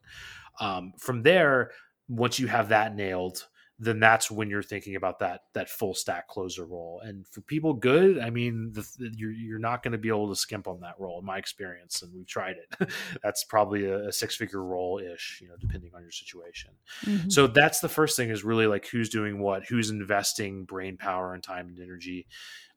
Um, 0.59 0.93
from 0.97 1.21
there, 1.21 1.69
once 2.09 2.39
you 2.39 2.47
have 2.47 2.69
that 2.69 2.95
nailed, 2.95 3.45
then 3.83 3.99
that's 3.99 4.29
when 4.29 4.47
you're 4.47 4.61
thinking 4.61 4.95
about 4.95 5.17
that 5.19 5.41
that 5.53 5.67
full 5.67 5.95
stack 5.95 6.27
closer 6.27 6.65
role. 6.65 7.01
And 7.03 7.27
for 7.27 7.41
people 7.41 7.73
good, 7.73 8.19
I 8.19 8.29
mean, 8.29 8.71
the, 8.73 9.11
you're 9.17 9.31
you're 9.31 9.59
not 9.59 9.81
going 9.81 9.93
to 9.93 9.97
be 9.97 10.09
able 10.09 10.29
to 10.29 10.35
skimp 10.35 10.67
on 10.67 10.79
that 10.81 10.93
role, 10.99 11.17
in 11.19 11.25
my 11.25 11.39
experience, 11.39 12.03
and 12.03 12.13
we've 12.13 12.27
tried 12.27 12.57
it. 12.57 12.91
that's 13.23 13.43
probably 13.43 13.85
a, 13.85 14.09
a 14.09 14.11
six 14.11 14.35
figure 14.35 14.63
role 14.63 14.99
ish, 14.99 15.39
you 15.41 15.47
know, 15.47 15.55
depending 15.59 15.89
on 15.95 16.03
your 16.03 16.11
situation. 16.11 16.69
Mm-hmm. 17.03 17.29
So 17.29 17.47
that's 17.47 17.79
the 17.79 17.89
first 17.89 18.15
thing 18.15 18.29
is 18.29 18.43
really 18.43 18.67
like 18.67 18.87
who's 18.87 19.09
doing 19.09 19.39
what, 19.39 19.65
who's 19.65 19.89
investing 19.89 20.63
brain 20.65 20.95
power 20.95 21.33
and 21.33 21.41
time 21.41 21.67
and 21.69 21.79
energy. 21.79 22.27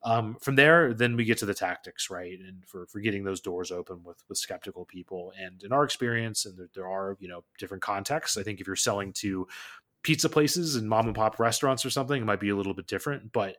Um, 0.05 0.37
from 0.41 0.57
there, 0.57 0.93
then 0.93 1.17
we 1.17 1.25
get 1.25 1.39
to 1.39 1.47
the 1.47 1.55
tactics, 1.55 2.11
right? 2.11 2.39
And 2.39 2.63
for, 2.67 2.87
for 2.87 3.01
getting 3.01 3.25
those 3.25 3.41
doors 3.41 3.71
open 3.71 4.03
with 4.05 4.23
with 4.29 4.37
skeptical 4.37 4.85
people. 4.85 5.33
And 5.39 5.63
in 5.63 5.73
our 5.73 5.83
experience, 5.83 6.45
and 6.45 6.59
there, 6.59 6.69
there 6.75 6.89
are 6.89 7.17
you 7.21 7.29
know 7.29 7.45
different 7.59 7.83
contexts. 7.83 8.37
I 8.37 8.43
think 8.43 8.61
if 8.61 8.67
you're 8.67 8.77
selling 8.77 9.13
to 9.15 9.47
pizza 10.05 10.29
places 10.29 10.77
and 10.77 10.89
mom 10.89 11.07
and 11.07 11.17
pop 11.17 11.41
restaurants 11.41 11.85
or 11.85 11.91
something, 11.91 12.23
it 12.23 12.25
might 12.25 12.39
be 12.39 12.51
a 12.51 12.57
little 12.57 12.75
bit 12.75 12.87
different. 12.87 13.33
But 13.33 13.57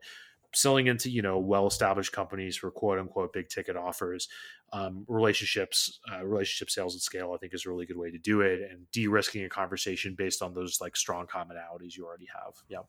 selling 0.54 0.88
into 0.88 1.10
you 1.10 1.22
know 1.22 1.38
well 1.38 1.68
established 1.68 2.14
companies 2.14 2.56
for 2.56 2.72
quote 2.72 2.98
unquote 2.98 3.34
big 3.34 3.50
ticket 3.50 3.76
offers, 3.76 4.30
um, 4.72 5.04
relationships, 5.08 6.00
uh, 6.12 6.26
relationship 6.26 6.70
sales 6.70 6.96
at 6.96 7.02
scale, 7.02 7.34
I 7.34 7.38
think 7.38 7.54
is 7.54 7.66
a 7.66 7.70
really 7.70 7.86
good 7.86 7.98
way 7.98 8.12
to 8.12 8.18
do 8.18 8.42
it, 8.42 8.62
and 8.72 8.90
de-risking 8.92 9.44
a 9.44 9.50
conversation 9.50 10.16
based 10.18 10.42
on 10.42 10.54
those 10.54 10.80
like 10.80 10.96
strong 10.96 11.28
commonalities 11.28 11.98
you 11.98 12.06
already 12.06 12.28
have. 12.34 12.54
Yeah. 12.70 12.80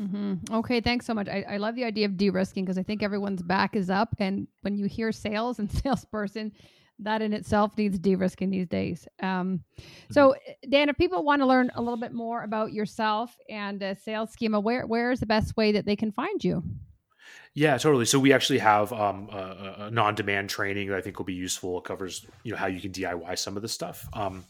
Mm-hmm. 0.00 0.52
Okay, 0.52 0.80
thanks 0.80 1.06
so 1.06 1.14
much. 1.14 1.28
I, 1.28 1.44
I 1.48 1.56
love 1.58 1.76
the 1.76 1.84
idea 1.84 2.06
of 2.06 2.16
de-risking 2.16 2.64
because 2.64 2.78
I 2.78 2.82
think 2.82 3.02
everyone's 3.02 3.42
back 3.42 3.76
is 3.76 3.90
up, 3.90 4.14
and 4.18 4.48
when 4.62 4.76
you 4.76 4.86
hear 4.86 5.12
sales 5.12 5.58
and 5.58 5.70
salesperson, 5.82 6.52
that 7.00 7.22
in 7.22 7.32
itself 7.32 7.76
needs 7.76 7.98
de-risking 7.98 8.50
these 8.50 8.68
days. 8.68 9.06
Um, 9.22 9.64
so, 10.10 10.30
mm-hmm. 10.30 10.50
eh, 10.50 10.68
Dan, 10.70 10.88
if 10.88 10.96
people 10.96 11.24
want 11.24 11.42
to 11.42 11.46
learn 11.46 11.70
a 11.74 11.82
little 11.82 11.98
bit 11.98 12.12
more 12.12 12.42
about 12.42 12.72
yourself 12.72 13.36
and 13.48 13.82
a 13.82 13.96
sales 13.96 14.30
schema, 14.30 14.60
where 14.60 14.86
where 14.86 15.10
is 15.10 15.20
the 15.20 15.26
best 15.26 15.56
way 15.56 15.72
that 15.72 15.86
they 15.86 15.96
can 15.96 16.12
find 16.12 16.42
you? 16.42 16.62
Yeah, 17.54 17.78
totally. 17.78 18.04
So 18.04 18.18
we 18.18 18.32
actually 18.32 18.58
have 18.58 18.92
um, 18.92 19.28
a, 19.30 19.86
a, 19.86 19.90
non-demand 19.90 20.50
training 20.50 20.88
that 20.88 20.98
I 20.98 21.00
think 21.00 21.18
will 21.18 21.24
be 21.24 21.34
useful. 21.34 21.78
It 21.78 21.84
covers 21.84 22.26
you 22.42 22.52
know 22.52 22.58
how 22.58 22.66
you 22.66 22.80
can 22.80 22.90
DIY 22.90 23.38
some 23.38 23.56
of 23.56 23.62
this 23.62 23.72
stuff. 23.72 24.08
Um, 24.12 24.44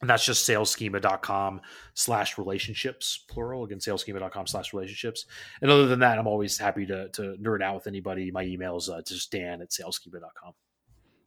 and 0.00 0.08
that's 0.08 0.24
just 0.24 0.48
salesschema.com 0.48 1.60
slash 1.94 2.38
relationships 2.38 3.24
plural 3.28 3.64
again 3.64 3.78
salesschema.com 3.78 4.46
slash 4.46 4.72
relationships 4.72 5.26
and 5.60 5.70
other 5.70 5.86
than 5.86 5.98
that 5.98 6.18
i'm 6.18 6.26
always 6.26 6.56
happy 6.56 6.86
to, 6.86 7.08
to 7.10 7.36
nerd 7.40 7.62
out 7.62 7.74
with 7.74 7.86
anybody 7.86 8.30
my 8.30 8.42
email 8.42 8.76
is 8.76 8.88
uh, 8.88 9.02
just 9.06 9.30
dan 9.30 9.60
at 9.60 9.70
salesschema.com 9.70 10.52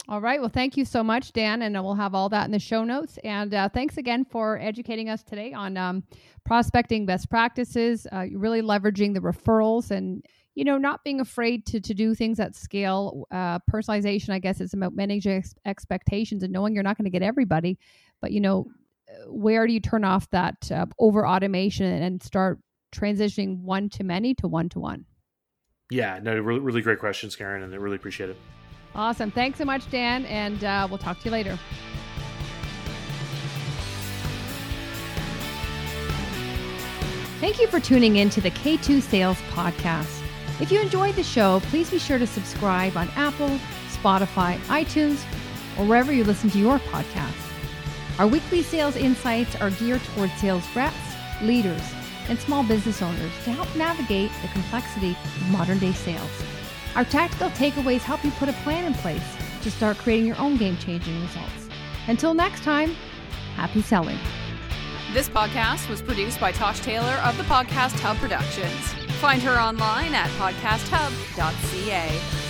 all 0.09 0.21
right. 0.21 0.39
Well, 0.39 0.49
thank 0.49 0.75
you 0.75 0.85
so 0.85 1.03
much, 1.03 1.31
Dan, 1.31 1.61
and 1.61 1.75
we'll 1.81 1.95
have 1.95 2.13
all 2.13 2.29
that 2.29 2.45
in 2.45 2.51
the 2.51 2.59
show 2.59 2.83
notes. 2.83 3.17
And 3.23 3.53
uh, 3.53 3.69
thanks 3.69 3.97
again 3.97 4.25
for 4.25 4.59
educating 4.59 5.09
us 5.09 5.23
today 5.23 5.53
on 5.53 5.77
um, 5.77 6.03
prospecting 6.45 7.05
best 7.05 7.29
practices, 7.29 8.05
uh, 8.11 8.25
really 8.33 8.61
leveraging 8.61 9.13
the 9.13 9.21
referrals 9.21 9.91
and 9.91 10.25
you 10.55 10.63
know, 10.63 10.77
not 10.77 11.03
being 11.03 11.19
afraid 11.19 11.65
to 11.65 11.79
to 11.79 11.93
do 11.93 12.13
things 12.13 12.39
at 12.39 12.55
scale. 12.55 13.25
Uh, 13.31 13.59
personalization, 13.71 14.29
I 14.29 14.39
guess, 14.39 14.61
is 14.61 14.73
about 14.73 14.93
managing 14.93 15.37
ex- 15.37 15.55
expectations 15.65 16.43
and 16.43 16.53
knowing 16.53 16.73
you're 16.73 16.83
not 16.83 16.97
going 16.97 17.05
to 17.05 17.11
get 17.11 17.23
everybody, 17.23 17.79
but 18.21 18.31
you 18.31 18.39
know, 18.39 18.67
where 19.27 19.65
do 19.65 19.73
you 19.73 19.79
turn 19.79 20.03
off 20.03 20.29
that 20.29 20.71
uh, 20.71 20.85
over 20.99 21.27
automation 21.27 21.85
and 21.85 22.21
start 22.21 22.59
transitioning 22.93 23.61
one 23.61 23.89
to 23.89 24.03
many 24.03 24.35
to 24.35 24.47
one 24.47 24.69
to 24.69 24.79
one? 24.79 25.05
Yeah, 25.89 26.19
no, 26.21 26.37
really, 26.37 26.59
really 26.59 26.81
great 26.81 26.99
questions, 26.99 27.35
Karen, 27.35 27.63
and 27.63 27.73
I 27.73 27.77
really 27.77 27.95
appreciate 27.95 28.29
it. 28.29 28.37
Awesome. 28.95 29.31
Thanks 29.31 29.57
so 29.57 29.65
much, 29.65 29.89
Dan, 29.89 30.25
and 30.25 30.63
uh, 30.63 30.87
we'll 30.89 30.99
talk 30.99 31.19
to 31.19 31.25
you 31.25 31.31
later. 31.31 31.57
Thank 37.39 37.59
you 37.59 37.67
for 37.67 37.79
tuning 37.79 38.17
in 38.17 38.29
to 38.29 38.41
the 38.41 38.51
K2 38.51 39.01
Sales 39.01 39.37
Podcast. 39.51 40.21
If 40.61 40.71
you 40.71 40.79
enjoyed 40.79 41.15
the 41.15 41.23
show, 41.23 41.59
please 41.65 41.89
be 41.89 41.99
sure 41.99 42.17
to 42.17 42.27
subscribe 42.27 42.95
on 42.95 43.09
Apple, 43.15 43.59
Spotify, 43.89 44.57
iTunes, 44.67 45.21
or 45.77 45.85
wherever 45.85 46.13
you 46.13 46.23
listen 46.23 46.49
to 46.51 46.59
your 46.59 46.77
podcasts. 46.79 47.49
Our 48.19 48.27
weekly 48.27 48.61
sales 48.61 48.95
insights 48.95 49.55
are 49.55 49.71
geared 49.71 50.03
towards 50.15 50.33
sales 50.33 50.63
reps, 50.75 50.95
leaders, 51.41 51.81
and 52.29 52.39
small 52.39 52.63
business 52.63 53.01
owners 53.01 53.33
to 53.43 53.51
help 53.51 53.75
navigate 53.75 54.31
the 54.41 54.47
complexity 54.49 55.11
of 55.11 55.51
modern 55.51 55.79
day 55.79 55.91
sales. 55.91 56.29
Our 56.95 57.05
tactical 57.05 57.49
takeaways 57.49 58.01
help 58.01 58.23
you 58.23 58.31
put 58.31 58.49
a 58.49 58.53
plan 58.63 58.85
in 58.85 58.93
place 58.93 59.23
to 59.61 59.71
start 59.71 59.97
creating 59.97 60.27
your 60.27 60.37
own 60.37 60.57
game 60.57 60.77
changing 60.77 61.19
results. 61.21 61.69
Until 62.07 62.33
next 62.33 62.63
time, 62.63 62.91
happy 63.55 63.81
selling. 63.81 64.19
This 65.13 65.29
podcast 65.29 65.89
was 65.89 66.01
produced 66.01 66.39
by 66.39 66.51
Tosh 66.51 66.79
Taylor 66.79 67.19
of 67.23 67.37
the 67.37 67.43
Podcast 67.43 67.99
Hub 67.99 68.17
Productions. 68.17 68.93
Find 69.19 69.41
her 69.41 69.59
online 69.59 70.13
at 70.13 70.29
podcasthub.ca. 70.31 72.42